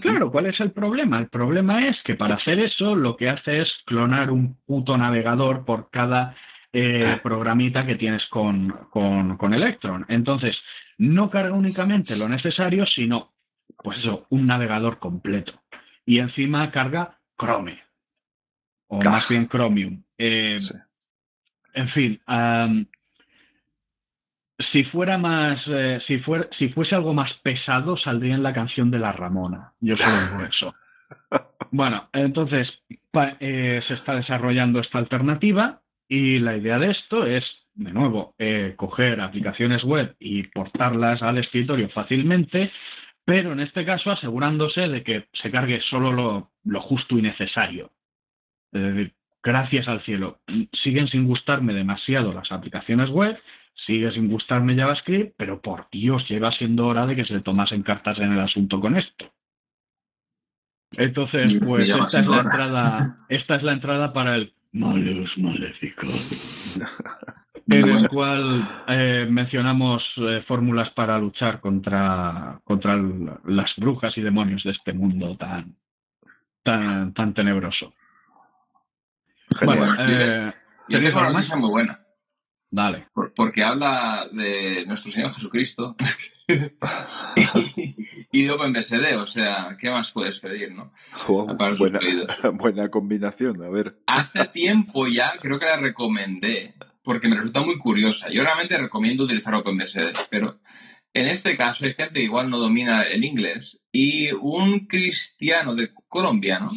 [0.00, 1.18] Claro, ¿cuál es el problema?
[1.18, 5.64] El problema es que para hacer eso lo que hace es clonar un puto navegador
[5.64, 6.34] por cada
[6.72, 10.04] eh, programita que tienes con, con, con Electron.
[10.08, 10.56] Entonces,
[10.98, 13.32] no carga únicamente lo necesario, sino,
[13.82, 15.52] pues eso, un navegador completo.
[16.04, 17.85] Y encima carga Chrome.
[18.88, 19.10] O Ah.
[19.10, 20.02] más bien Chromium.
[20.18, 20.74] Eh, Sí.
[21.74, 22.20] en fin,
[24.72, 28.90] si fuera más, eh, si fuera, si fuese algo más pesado, saldría en la canción
[28.90, 29.72] de la Ramona.
[29.80, 29.96] Yo
[30.30, 30.74] solo digo eso.
[31.70, 32.68] Bueno, entonces
[33.10, 38.34] pa- eh, se está desarrollando esta alternativa y la idea de esto es, de nuevo,
[38.38, 42.72] eh, coger aplicaciones web y portarlas al escritorio fácilmente,
[43.24, 47.90] pero en este caso asegurándose de que se cargue solo lo, lo justo y necesario.
[48.72, 50.40] Es decir, gracias al cielo,
[50.72, 53.38] siguen sin gustarme demasiado las aplicaciones web,
[53.86, 58.18] sigue sin gustarme JavaScript, pero por Dios, lleva siendo hora de que se tomasen cartas
[58.18, 59.32] en el asunto con esto.
[60.96, 66.06] Entonces, pues esta es la entrada, esta es la entrada para el Malus Maléfico,
[67.66, 74.16] Muy en el cual eh, mencionamos eh, fórmulas para luchar contra, contra el- las brujas
[74.18, 75.76] y demonios de este mundo tan,
[76.62, 77.94] tan, tan tenebroso.
[79.58, 79.78] Genial.
[79.78, 80.52] Bueno, eh,
[80.88, 82.06] Yo ¿tenéis tengo una noticia muy buena,
[82.70, 83.06] Dale.
[83.12, 85.96] por- porque habla de nuestro Señor Jesucristo
[88.32, 90.92] y de OpenBSD, o sea, ¿qué más puedes pedir, no?
[91.28, 91.98] Wow, buena,
[92.54, 93.98] buena combinación, a ver.
[94.06, 98.28] Hace tiempo ya creo que la recomendé, porque me resulta muy curiosa.
[98.30, 100.60] Yo realmente recomiendo utilizar OpenBSD, pero
[101.14, 105.90] en este caso hay gente que igual no domina el inglés y un cristiano de
[106.08, 106.70] colombiano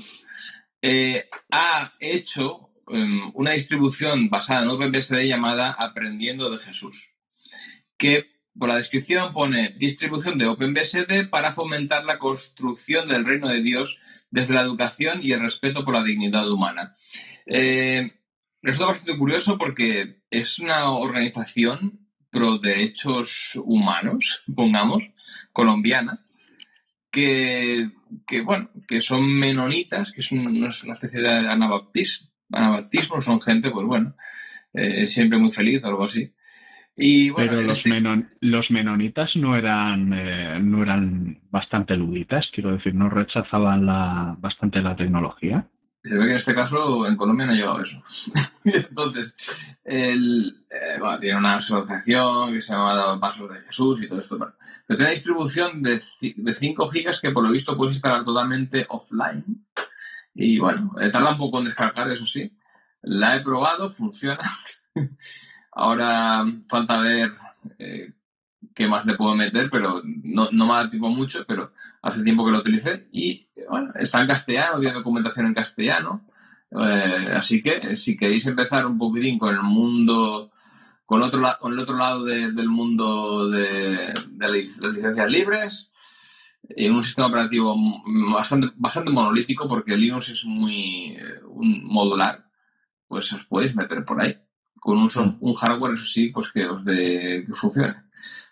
[0.82, 7.14] eh, ha hecho em, una distribución basada en OpenBSD llamada Aprendiendo de Jesús,
[7.98, 13.62] que por la descripción pone distribución de OpenBSD para fomentar la construcción del reino de
[13.62, 14.00] Dios
[14.32, 16.96] desde la educación y el respeto por la dignidad humana.
[17.46, 18.12] Eh,
[18.62, 25.12] resulta bastante curioso porque es una organización pro derechos humanos, pongamos,
[25.52, 26.26] colombiana,
[27.12, 27.90] que,
[28.28, 33.42] que, bueno, que son menonitas, que es, un- es una especie de anabaptismo, anabaptismo, son
[33.42, 34.16] gente, pues bueno,
[34.74, 36.34] eh, siempre muy feliz o algo así.
[36.96, 42.50] Y bueno, Pero los, este- menon- los menonitas no eran, eh, no eran bastante luditas,
[42.54, 45.68] quiero decir, no rechazaban la, bastante la tecnología.
[46.02, 48.02] Se ve que en este caso en Colombia no ha llegado eso.
[48.64, 49.36] Entonces,
[49.84, 54.38] el, eh, tiene una asociación que se llama Pasos de Jesús y todo esto.
[54.38, 54.54] Pero
[54.88, 56.00] tiene una distribución de,
[56.38, 59.66] de 5 gigas que por lo visto puedes instalar totalmente offline.
[60.34, 62.58] Y bueno, eh, tarda un poco en descargar, eso sí.
[63.02, 64.40] La he probado, funciona.
[65.72, 67.34] Ahora falta ver
[67.78, 68.14] eh,
[68.76, 72.46] qué más le puedo meter, pero no, no me da tiempo mucho, pero hace tiempo
[72.46, 76.26] que lo utilicé y bueno, está en castellano, tiene documentación en castellano.
[76.72, 80.52] Eh, así que si queréis empezar un poquitín con el mundo,
[81.06, 84.52] con, otro con el otro lado de- del mundo de, de las
[84.94, 85.92] licencias libres,
[86.70, 87.76] en un sistema operativo
[88.32, 92.46] bastante, bastante monolítico, porque Linux es muy eh, un modular,
[93.08, 94.38] pues os podéis meter por ahí.
[94.80, 97.96] Con un, soft- un hardware, eso sí, pues que os de que funcione.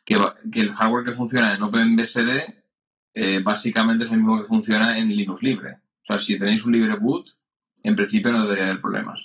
[0.06, 2.30] Que, va- que el hardware que funciona en OpenBSD
[3.14, 5.72] eh, básicamente es el mismo que funciona en Linux libre.
[5.72, 7.26] O sea, si tenéis un libre boot,
[7.84, 9.20] en principio no debería haber problemas.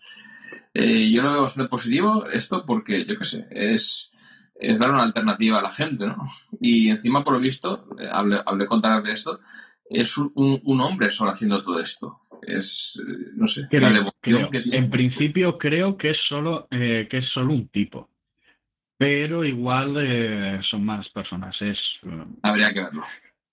[0.75, 4.11] Eh, yo lo veo bastante positivo esto porque, yo qué sé, es,
[4.55, 6.27] es dar una alternativa a la gente, ¿no?
[6.61, 9.41] Y encima, por lo visto, eh, hablé, hablé con Tarak de esto,
[9.89, 10.33] es un,
[10.65, 12.21] un, hombre solo haciendo todo esto.
[12.41, 14.49] Es, eh, no sé, creo, la creo.
[14.51, 14.79] que tiene.
[14.79, 18.09] En principio creo que es solo, eh, que es solo un tipo.
[19.03, 21.61] Pero igual eh, son más personas.
[21.61, 21.77] Es,
[22.41, 23.03] Habría que verlo.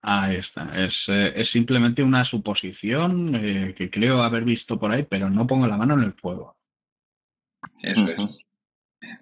[0.04, 0.86] Ahí está.
[0.86, 5.47] Es, eh, es simplemente una suposición eh, que creo haber visto por ahí, pero no
[5.47, 6.56] pongo la mano en el fuego.
[7.82, 8.30] Eso uh -huh.
[8.30, 8.45] es.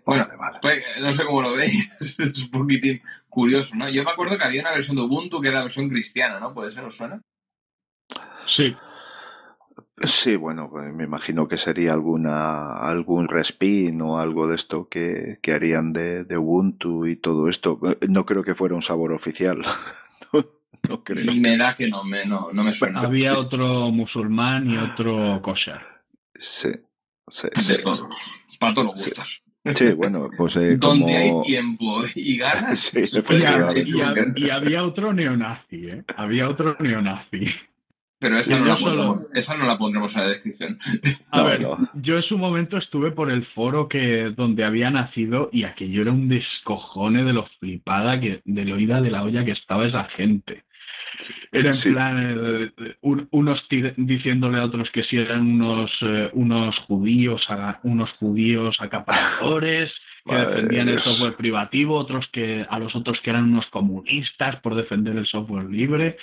[0.05, 0.59] Bueno, vale, vale.
[0.61, 3.87] Pues, no sé cómo lo veis, es un poquitín curioso, ¿no?
[3.87, 6.53] Yo me acuerdo que había una versión de Ubuntu que era la versión cristiana, ¿no?
[6.53, 6.83] ¿Puede ser?
[6.83, 7.21] ¿Os suena?
[8.57, 8.75] Sí.
[10.03, 15.39] Sí, bueno, pues me imagino que sería alguna algún respin o algo de esto que,
[15.41, 17.79] que harían de, de, Ubuntu y todo esto.
[18.07, 19.63] No creo que fuera un sabor oficial.
[20.33, 20.45] no,
[20.87, 21.33] no creo.
[21.33, 23.01] Me da que no me, no, no me suena.
[23.01, 23.35] Había sí.
[23.35, 25.81] otro musulmán y otro kosher.
[26.35, 26.69] Sí.
[27.27, 28.09] Sí, de sí, todo.
[28.59, 29.43] Para todos los gustos.
[29.73, 31.41] Sí, bueno, pues eh, Donde como...
[31.41, 32.79] hay tiempo y ganas.
[32.93, 36.03] Sí, y, y, y, había otro neonazi, ¿eh?
[36.15, 37.47] Había otro neonazi.
[38.19, 39.33] Pero esa, sí, no la pondremos, solo...
[39.35, 40.79] esa no la pondremos en la descripción.
[41.31, 41.75] A no, ver, no.
[41.93, 46.11] yo en su momento estuve por el foro que donde había nacido y aquello era
[46.11, 50.05] un descojone de lo flipada que, de lo ida de la olla que estaba esa
[50.05, 50.63] gente.
[51.19, 51.91] Sí, Era en sí.
[51.91, 53.65] plan eh, un, unos
[53.97, 57.41] diciéndole a otros que si eran unos uh, unos judíos
[57.83, 59.91] unos judíos acaparadores
[60.27, 60.97] que Madre defendían Dios.
[60.97, 65.25] el software privativo, otros que a los otros que eran unos comunistas por defender el
[65.25, 66.17] software libre.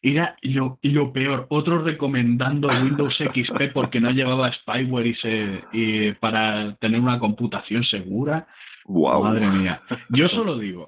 [0.00, 6.12] Era lo, lo peor, otros recomendando Windows XP porque no llevaba spyware y se, y
[6.12, 8.46] para tener una computación segura.
[8.84, 9.24] Wow.
[9.24, 9.82] Madre mía.
[10.10, 10.86] Yo solo digo,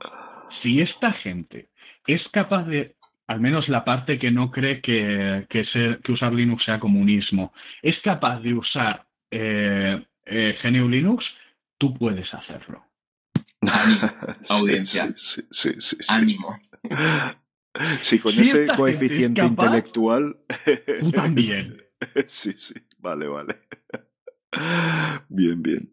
[0.62, 1.68] si esta gente
[2.06, 2.94] es capaz de
[3.26, 7.52] al menos la parte que no cree que, que, ser, que usar Linux sea comunismo,
[7.80, 11.24] es capaz de usar eh, eh, GNU Linux,
[11.78, 12.84] tú puedes hacerlo.
[13.60, 14.00] Ánimo,
[14.50, 15.12] audiencia.
[15.14, 16.58] Sí, sí, sí, Ánimo.
[18.02, 20.38] Sí, con si ese coeficiente capaz, intelectual.
[21.00, 21.82] Tú también.
[22.26, 23.60] Sí, sí, vale, vale.
[25.28, 25.90] Bien, bien.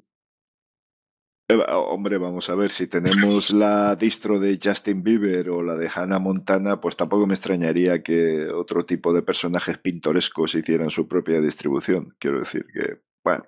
[1.50, 5.90] Eh, hombre, vamos a ver, si tenemos la distro de Justin Bieber o la de
[5.94, 11.42] Hannah Montana, pues tampoco me extrañaría que otro tipo de personajes pintorescos hicieran su propia
[11.42, 12.16] distribución.
[12.20, 13.44] Quiero decir que, bueno,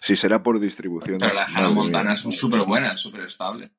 [0.00, 1.18] si será por distribución.
[1.18, 3.70] Pero la Hannah Montana es súper buena, súper estable.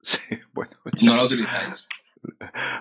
[0.00, 0.72] Sí, bueno.
[0.96, 1.10] Ya.
[1.10, 1.86] No la utilizáis.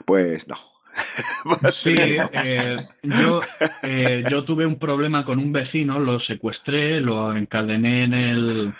[0.05, 0.55] Pues no.
[1.73, 3.41] Sí, eh, yo,
[3.83, 8.73] eh, yo tuve un problema con un vecino, lo secuestré, lo encadené en el,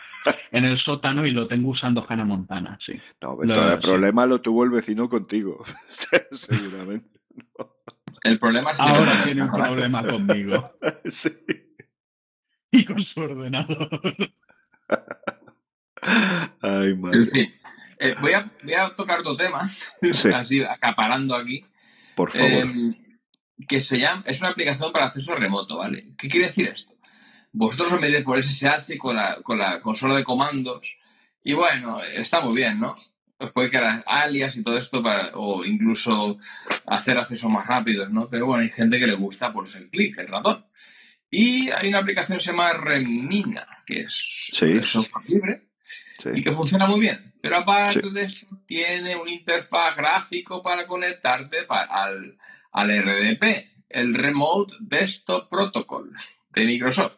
[0.51, 2.93] en el sótano y lo tengo usando Hannah Montana, sí.
[3.22, 4.30] No, lo, el problema sí.
[4.30, 5.64] lo tuvo el vecino contigo,
[6.32, 7.20] seguramente.
[7.58, 7.76] No.
[8.24, 10.72] El problema es Ahora no tiene un problema conmigo.
[11.05, 11.30] Sí.
[12.72, 13.89] Y con su ordenador.
[16.62, 17.20] Ay, madre.
[17.20, 17.51] En fin,
[18.00, 19.68] eh, voy, a, voy, a, tocar otro tema,
[20.12, 20.30] sí.
[20.30, 21.66] así acaparando aquí.
[22.16, 22.48] Por favor.
[22.48, 23.08] Eh,
[23.68, 26.14] que se llama, es una aplicación para acceso remoto, ¿vale?
[26.18, 26.93] ¿Qué quiere decir esto?
[27.52, 30.98] Vosotros os medís por SSH con la, con la consola de comandos
[31.43, 32.95] y bueno, está muy bien, ¿no?
[33.39, 36.38] Os puede crear alias y todo esto para, o incluso
[36.86, 38.30] hacer acceso más rápido, ¿no?
[38.30, 40.66] Pero bueno, hay gente que le gusta pues el clic, el ratón.
[41.32, 44.80] Y hay una aplicación que se llama Remina, que es sí.
[44.84, 45.66] software libre
[46.18, 46.30] sí.
[46.36, 47.34] y que funciona muy bien.
[47.41, 48.09] Pero aparte sí.
[48.09, 52.38] de eso, tiene una interfaz gráfico para conectarte para, al,
[52.72, 53.43] al RDP,
[53.89, 56.11] el Remote Desktop Protocol
[56.51, 57.18] de Microsoft.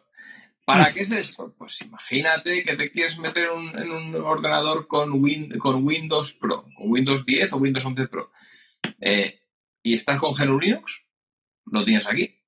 [0.64, 1.52] ¿Para qué es esto?
[1.58, 6.64] Pues imagínate que te quieres meter un, en un ordenador con, Win, con, Windows Pro,
[6.76, 8.30] con Windows 10 o Windows 11 Pro,
[9.00, 9.40] eh,
[9.82, 11.02] y estás con GNU Linux,
[11.66, 12.39] lo tienes aquí.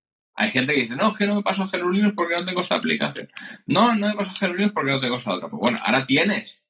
[0.43, 2.75] Hay gente que dice, no, que no me paso GNU Linux porque no tengo esta
[2.75, 3.31] aplicación.
[3.67, 5.49] No, no me paso GNU Linux porque no tengo esta otra.
[5.49, 6.61] Pues bueno, ahora tienes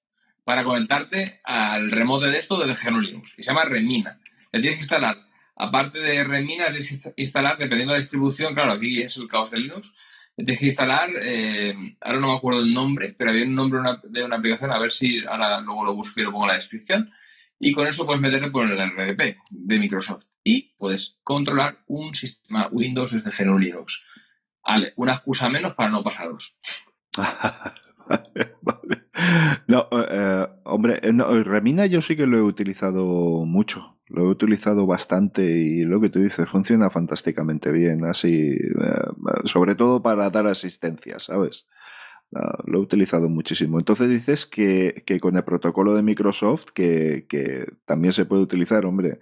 [0.45, 3.35] para conectarte al remote de esto desde GNU Linux.
[3.39, 4.21] Y se llama Remina.
[4.53, 5.17] Le tienes que instalar,
[5.57, 9.51] aparte de Remina, tienes que instalar, dependiendo de la distribución, claro, aquí es el caos
[9.51, 9.91] de Linux,
[10.37, 14.25] tienes que instalar, eh, ahora no me acuerdo el nombre, pero había un nombre de
[14.25, 17.11] una, aplicación, a ver si ahora luego lo busco y lo pongo en la descripción.
[17.65, 22.69] Y con eso puedes meterte por el RDP de Microsoft y puedes controlar un sistema
[22.73, 24.03] Windows desde GNU Linux.
[24.67, 26.57] Vale, una excusa menos para no pasaros.
[27.17, 29.05] vale, vale.
[29.69, 34.01] No, eh, hombre, no, Remina yo sí que lo he utilizado mucho.
[34.09, 39.77] Lo he utilizado bastante y lo que tú dices funciona fantásticamente bien, así, eh, sobre
[39.77, 41.69] todo para dar asistencia, ¿sabes?
[42.35, 43.79] Uh, lo he utilizado muchísimo.
[43.79, 48.87] Entonces dices que, que con el protocolo de Microsoft, que, que, también se puede utilizar,
[48.87, 49.21] hombre.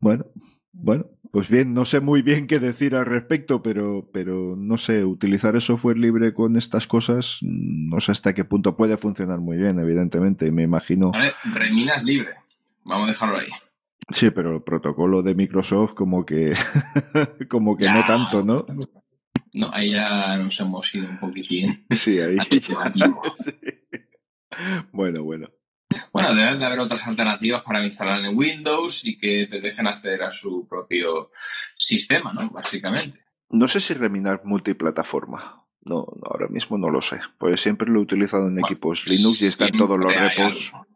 [0.00, 0.24] Bueno,
[0.72, 5.04] bueno, Pues bien, no sé muy bien qué decir al respecto, pero, pero no sé,
[5.04, 9.56] utilizar el software libre con estas cosas, no sé hasta qué punto puede funcionar muy
[9.56, 11.12] bien, evidentemente, me imagino.
[11.52, 12.30] Remina es libre,
[12.84, 13.48] vamos a dejarlo ahí.
[14.10, 16.54] Sí, pero el protocolo de Microsoft como que
[17.48, 17.94] como que Ya.
[17.94, 18.64] no tanto, ¿no?
[19.54, 21.86] No, ahí ya nos hemos ido un poquitín.
[21.90, 22.42] Sí, ahí ya.
[23.36, 23.52] Sí.
[24.92, 25.48] Bueno, bueno.
[26.12, 30.24] Bueno, deben de haber otras alternativas para instalar en Windows y que te dejen acceder
[30.24, 31.30] a su propio
[31.76, 32.50] sistema, ¿no?
[32.50, 33.24] Básicamente.
[33.50, 35.64] No sé si reminar multiplataforma.
[35.82, 37.20] No, no, ahora mismo no lo sé.
[37.38, 40.72] Pues siempre lo he utilizado en Bueno, equipos Linux y está en todos los repos.
[40.72, 40.86] algo.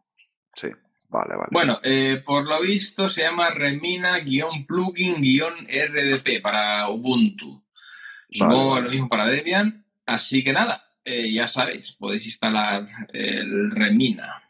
[0.53, 0.67] Sí,
[1.07, 1.47] vale, vale.
[1.51, 7.63] Bueno, eh, por lo visto se llama Remina-plugin-rdp para Ubuntu.
[8.29, 8.85] Supongo vale.
[8.85, 9.85] lo mismo para Debian.
[10.05, 14.43] Así que nada, eh, ya sabéis, podéis instalar el Remina.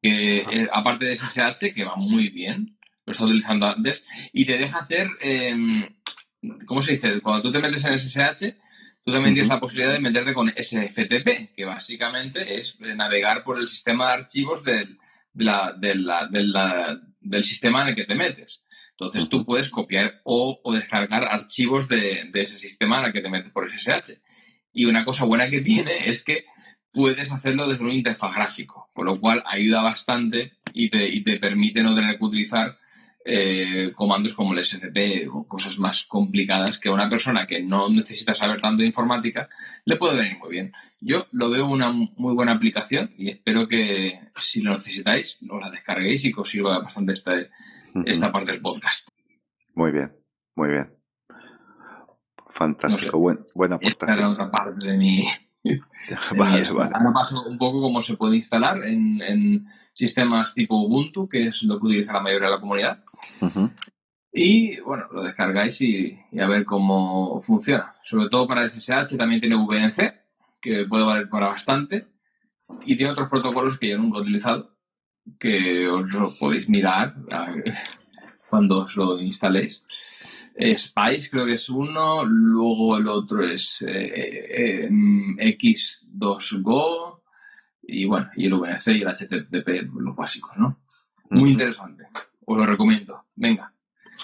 [0.00, 2.76] Que, eh, aparte de SSH, que va muy bien,
[3.06, 5.88] lo estaba utilizando antes, y te deja hacer, em,
[6.66, 7.20] ¿cómo se dice?
[7.20, 8.56] Cuando tú te metes en SSH,
[9.04, 13.58] tú también tienes la posibilidad de meterte con SFTP, que básicamente es eh, navegar por
[13.58, 14.98] el sistema de archivos del,
[15.32, 18.64] de la- de la- de la- del sistema en el que te metes.
[18.92, 23.20] Entonces tú puedes copiar o, o descargar archivos de, de ese sistema en el que
[23.20, 24.20] te metes por SSH.
[24.72, 26.44] Y una cosa buena que tiene es que
[26.92, 31.38] puedes hacerlo desde un interfaz gráfico, con lo cual ayuda bastante y te, y te
[31.38, 32.78] permite no tener que utilizar
[33.24, 37.88] eh, comandos como el SCP o cosas más complicadas que a una persona que no
[37.88, 39.48] necesita saber tanto de informática
[39.84, 40.72] le puede venir muy bien.
[41.00, 45.70] Yo lo veo una muy buena aplicación y espero que si lo necesitáis os la
[45.70, 47.48] descarguéis y que os sirva bastante Ujú.
[48.06, 49.08] Esta parte del podcast.
[49.74, 50.12] Muy bien,
[50.54, 50.94] muy bien.
[52.48, 53.22] Fantástico, No sé.
[53.22, 54.32] buen, buena Esta era aportación.
[54.32, 55.22] otra parte de mi,
[56.36, 56.90] Vale, vale.
[56.94, 61.62] Ahora paso un poco cómo se puede instalar en, en sistemas tipo Ubuntu, que es
[61.62, 63.04] lo que utiliza la mayoría de la comunidad.
[64.32, 67.94] Y bueno, lo descargáis y, y a ver cómo funciona.
[68.02, 70.14] Sobre todo para SSH también tiene VNC,
[70.60, 72.08] que puede valer para bastante.
[72.84, 74.71] Y tiene otros protocolos que yo nunca he utilizado,
[75.38, 77.14] que os lo podéis mirar
[78.50, 79.84] cuando os lo instaléis.
[80.54, 87.22] Eh, Spice creo que es uno, luego el otro es eh, eh, mm, X2Go
[87.84, 90.80] y bueno, y el VNC y el HTTP, los básicos, ¿no?
[91.30, 92.06] Muy interesante,
[92.44, 93.24] os lo recomiendo.
[93.34, 93.72] Venga,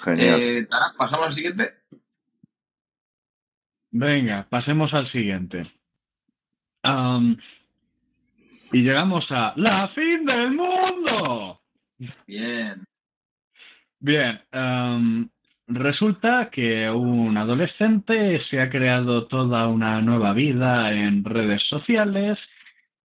[0.05, 0.41] Genial.
[0.41, 1.71] eh, Tara, pasamos al siguiente.
[3.91, 5.73] Venga, pasemos al siguiente.
[8.73, 11.61] Y llegamos a la fin del mundo.
[12.27, 12.85] Bien.
[14.01, 15.29] Bien, am,
[15.67, 22.39] resulta que un adolescente se ha creado toda una nueva vida en redes sociales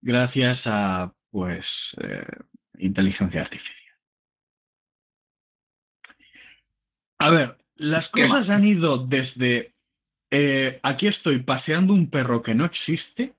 [0.02, 1.66] gracias a, pues,
[2.02, 2.26] eh,
[2.78, 3.74] inteligencia artificial.
[7.20, 9.74] A ver, las ¿Qué cosas han ido desde
[10.30, 13.34] eh, aquí estoy paseando un perro que no existe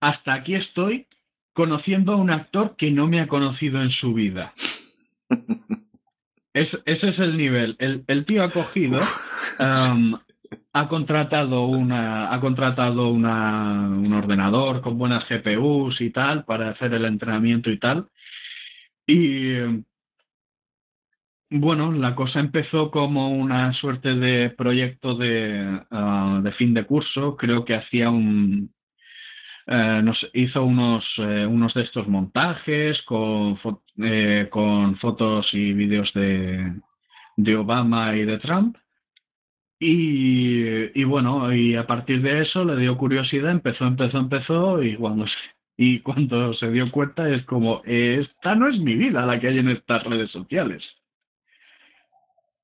[0.00, 1.06] hasta aquí estoy
[1.52, 4.52] conociendo a un actor que no me ha conocido en su vida.
[6.52, 7.76] Es- ese es el nivel.
[7.78, 8.98] El, el tío ha cogido,
[9.60, 10.18] um,
[10.72, 16.92] ha contratado una, ha contratado una, un ordenador con buenas GPUs y tal para hacer
[16.94, 18.08] el entrenamiento y tal.
[19.06, 19.52] Y
[21.50, 27.36] bueno, la cosa empezó como una suerte de proyecto de, ah, de fin de curso.
[27.36, 28.72] Creo que hacía un,
[29.70, 35.72] eh, nos hizo unos, eh, unos de estos montajes con, fo- eh, con fotos y
[35.72, 36.74] vídeos de,
[37.36, 38.76] de Obama y de Trump.
[39.78, 44.96] Y, y bueno, y a partir de eso le dio curiosidad, empezó, empezó, empezó, y
[44.96, 45.32] cuando se,
[45.78, 49.58] y cuando se dio cuenta es como, esta no es mi vida la que hay
[49.58, 50.82] en estas redes sociales.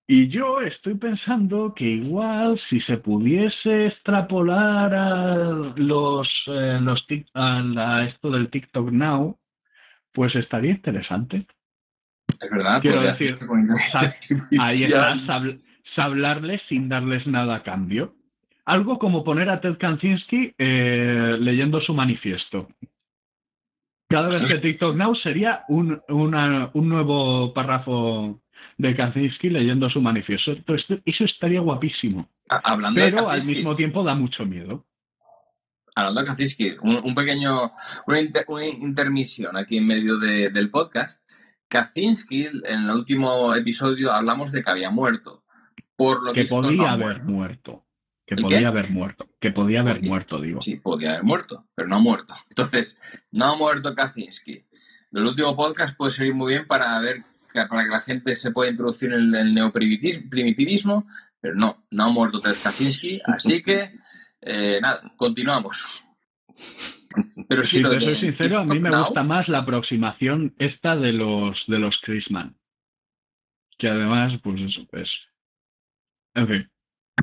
[0.09, 7.27] Y yo estoy pensando que igual si se pudiese extrapolar a los, eh, los tic-
[7.35, 9.37] a la- esto del TikTok Now,
[10.13, 11.47] pues estaría interesante.
[12.41, 13.39] Es verdad, Quiero decir,
[14.61, 15.61] Ahí está, sab-
[15.97, 18.15] sablarles sin darles nada a cambio.
[18.65, 22.69] Algo como poner a Ted Kaczynski eh, leyendo su manifiesto.
[24.09, 28.41] Cada vez que TikTok Now sería un, una- un nuevo párrafo
[28.79, 30.53] de Kaczynski leyendo su manifiesto.
[31.05, 32.29] Eso estaría guapísimo.
[32.49, 34.87] Hablando Pero al mismo tiempo da mucho miedo.
[35.95, 37.73] hablando de Kaczynski, un, un pequeño,
[38.07, 41.23] una, inter- una intermisión aquí en medio de- del podcast.
[41.69, 45.43] Kaczynski, en el último episodio hablamos de que había muerto.
[45.97, 47.31] Por lo Que visto, podía ha haber muerto.
[47.33, 47.87] muerto.
[48.27, 48.67] Que ¿El podía qué?
[48.67, 49.27] haber muerto.
[49.41, 50.61] Que podía haber muerto, digo.
[50.61, 52.35] Sí, podía haber muerto, pero no ha muerto.
[52.51, 52.99] Entonces,
[53.33, 54.65] no ha muerto Kaczynski.
[55.13, 57.23] El último podcast puede servir muy bien para ver
[57.69, 61.07] para que la gente se pueda introducir en el neoprimitivismo,
[61.41, 63.91] pero no, no ha muerto Ted Kaczynski, así que
[64.43, 65.85] eh, nada, continuamos.
[67.49, 71.63] Pero si te soy sincero, a mí me gusta más la aproximación esta de los
[71.67, 72.57] de los Chrisman.
[73.79, 75.11] Que además, pues eso, es.
[76.35, 76.71] En fin.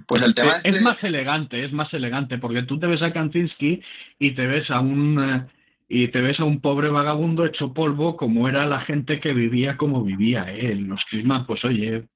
[0.07, 3.13] Pues el tema es, es más elegante, es más elegante, porque tú te ves a
[3.13, 3.81] Kantinsky
[4.19, 5.45] y te ves a un eh,
[5.87, 9.77] y te ves a un pobre vagabundo hecho polvo como era la gente que vivía
[9.77, 10.83] como vivía él.
[10.83, 12.07] Los Chrisman, pues oye,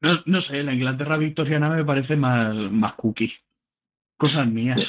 [0.00, 3.32] no, no, sé, la Inglaterra victoriana me parece más, más cookie.
[4.16, 4.82] Cosas mías.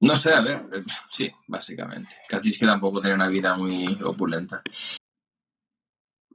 [0.00, 2.14] No sé, a ver, eh, sí, básicamente.
[2.28, 4.62] que tampoco tenía una vida muy opulenta.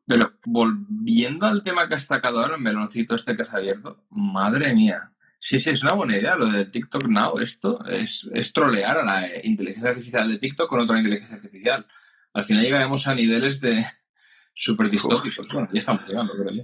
[0.05, 4.75] Pero volviendo al tema que has sacado ahora, el meloncito este que has abierto, madre
[4.75, 5.11] mía.
[5.37, 7.39] Sí, sí, es una buena idea lo del TikTok Now.
[7.39, 11.85] Esto es, es trolear a la inteligencia artificial de TikTok con otra inteligencia artificial.
[12.33, 13.83] Al final llegaremos a niveles de
[14.53, 15.47] súper distópicos.
[15.51, 16.63] Bueno, ya estamos llegando, creo yo.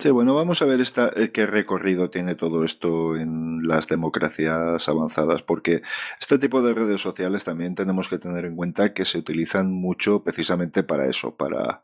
[0.00, 4.88] Sí, bueno, vamos a ver esta, eh, qué recorrido tiene todo esto en las democracias
[4.88, 5.82] avanzadas, porque
[6.20, 10.22] este tipo de redes sociales también tenemos que tener en cuenta que se utilizan mucho
[10.22, 11.82] precisamente para eso, para,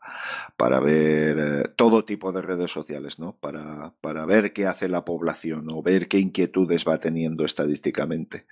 [0.55, 3.33] para ver eh, todo tipo de redes sociales, ¿no?
[3.33, 8.45] Para, para ver qué hace la población o ver qué inquietudes va teniendo estadísticamente.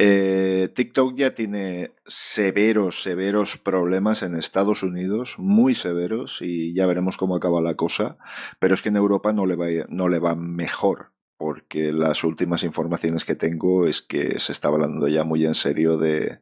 [0.00, 7.16] Eh, TikTok ya tiene severos, severos problemas en Estados Unidos, muy severos, y ya veremos
[7.16, 8.16] cómo acaba la cosa,
[8.60, 12.62] pero es que en Europa no le va, no le va mejor, porque las últimas
[12.62, 16.38] informaciones que tengo es que se está hablando ya muy en serio de,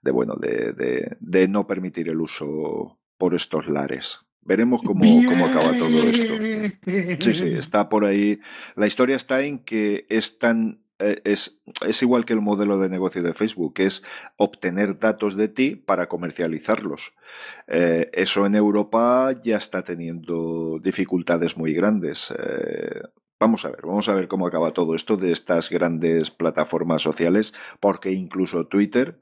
[0.00, 4.20] de bueno, de, de, de, no permitir el uso por estos lares.
[4.44, 6.34] Veremos cómo, cómo acaba todo esto.
[7.20, 8.40] Sí, sí, está por ahí.
[8.74, 10.81] La historia está en que es tan
[11.24, 14.02] es, es, igual que el modelo de negocio de Facebook, es
[14.36, 17.14] obtener datos de ti para comercializarlos.
[17.66, 22.32] Eh, eso en Europa ya está teniendo dificultades muy grandes.
[22.38, 23.02] Eh,
[23.40, 27.54] vamos a ver, vamos a ver cómo acaba todo esto de estas grandes plataformas sociales,
[27.80, 29.20] porque incluso Twitter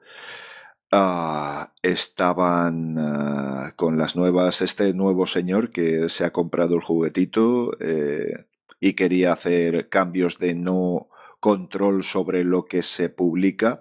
[0.92, 7.72] uh, estaban uh, con las nuevas, este nuevo señor que se ha comprado el juguetito
[8.80, 11.08] y quería hacer cambios de no
[11.40, 13.80] control sobre lo que se publica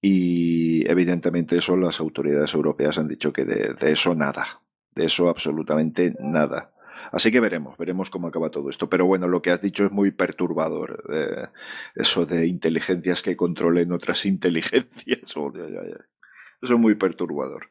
[0.00, 4.62] y evidentemente eso las autoridades europeas han dicho que de, eso nada,
[4.94, 6.72] de eso absolutamente nada.
[7.12, 8.88] Así que veremos, veremos cómo acaba todo esto.
[8.88, 11.04] Pero bueno, lo que has dicho es muy perturbador.
[11.12, 11.48] Eh,
[11.94, 15.36] eso de inteligencias que controlen otras inteligencias.
[15.36, 17.70] Oh, eso es muy perturbador.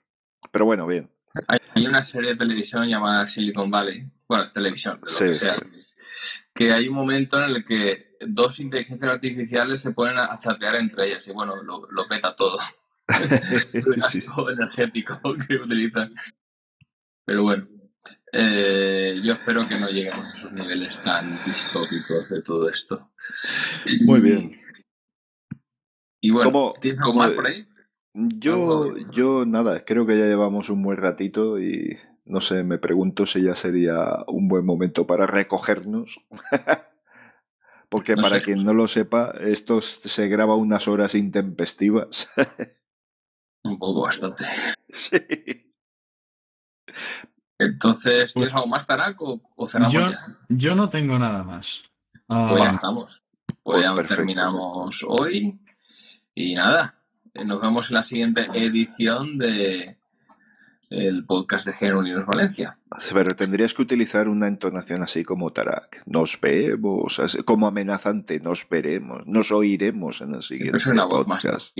[0.51, 1.09] Pero bueno, bien.
[1.47, 4.05] Hay una serie de televisión llamada Silicon Valley.
[4.27, 5.47] Bueno, televisión, sí, sí
[6.53, 11.07] que hay un momento en el que dos inteligencias artificiales se ponen a, chatear entre
[11.07, 12.57] ellas y bueno, lo, lo peta todo.
[13.73, 16.11] es energético que utilizan.
[17.25, 17.67] Pero bueno,
[18.31, 23.11] eh, yo espero que no lleguemos a esos niveles tan distópicos de todo esto.
[24.05, 24.59] Muy bien.
[26.21, 27.67] Y bueno, ¿tienes algo más por ahí?
[28.13, 33.25] Yo, yo nada, creo que ya llevamos un buen ratito y no sé, me pregunto
[33.25, 36.21] si ya sería un buen momento para recogernos.
[37.95, 42.29] Porque para quien no lo sepa, esto se graba unas horas intempestivas.
[43.63, 44.43] un poco bastante.
[44.89, 45.17] Sí.
[47.57, 50.17] Entonces, ¿tienes pues algo más, Tarak, o, cerramos yo, ya?
[50.49, 51.65] Yo no tengo nada más.
[52.27, 52.71] pues ya ah.
[52.71, 53.23] estamos.
[53.63, 55.57] Pues, ya pues terminamos hoy.
[56.33, 57.01] Y nada,
[57.45, 59.97] nos vemos en la siguiente edición de
[60.89, 62.77] el podcast de Género Unidos Valencia.
[63.13, 66.03] Pero tendrías que utilizar una entonación así como Tarak.
[66.05, 71.77] Nos vemos, como amenazante, nos veremos, nos oiremos en el siguiente es una voz podcast.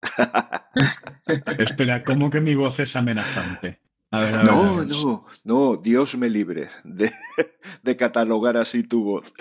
[1.58, 3.80] Espera, ¿cómo que mi voz es amenazante?
[4.10, 7.12] no, no, no, Dios me libre de,
[7.82, 9.34] de, catalogar así tu voz,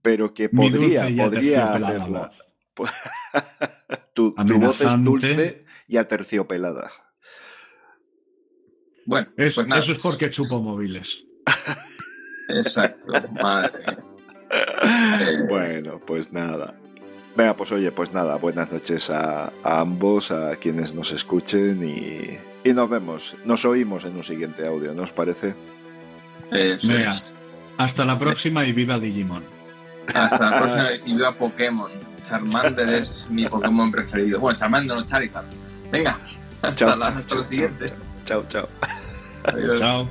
[0.00, 2.32] pero que podría, podría hacerla.
[4.14, 6.90] tu, tu voz es dulce y aterciopelada.
[9.06, 11.06] Bueno, pues eso es porque chupo móviles.
[12.48, 13.12] Exacto,
[13.42, 13.84] madre.
[15.48, 16.74] Bueno, pues nada.
[17.36, 22.88] Venga, pues oye, pues nada, buenas noches a, ambos, a quienes nos escuchen y, nos
[22.88, 25.54] vemos, nos oímos en un siguiente audio, ¿no os parece?
[26.52, 27.12] Venga,
[27.78, 29.42] hasta la próxima y viva Digimon.
[30.14, 31.90] Hasta la próxima y viva Pokémon.
[32.24, 34.38] Charmander es mi Pokémon preferido.
[34.38, 35.46] Bueno, Charmander no Charizard.
[35.90, 36.18] Venga,
[36.62, 37.86] hasta, la, hasta lo siguiente.
[37.86, 38.44] Chao, chao.
[39.44, 39.80] Adiós.
[39.80, 40.08] Chao.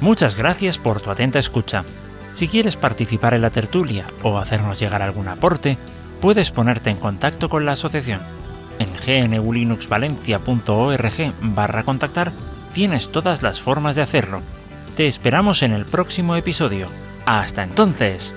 [0.00, 1.84] Muchas gracias por tu atenta escucha.
[2.32, 5.76] Si quieres participar en la tertulia o hacernos llegar algún aporte,
[6.20, 8.20] puedes ponerte en contacto con la asociación.
[8.78, 8.88] En
[9.30, 12.32] gnulinuxvalencia.org barra contactar
[12.72, 14.40] tienes todas las formas de hacerlo.
[14.96, 16.86] Te esperamos en el próximo episodio.
[17.26, 18.34] Hasta entonces!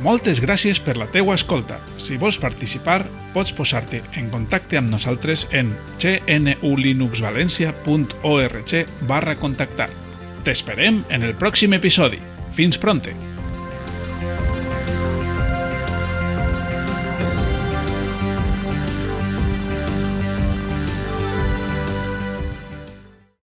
[0.00, 1.76] Moltes gràcies per la teua escolta.
[2.00, 3.02] Si vols participar,
[3.34, 8.72] pots posar-te en contacte amb nosaltres en gnulinuxvalencia.org
[9.10, 9.90] barra contactar.
[10.46, 12.18] T'esperem en el pròxim episodi.
[12.56, 13.12] Fins pronte!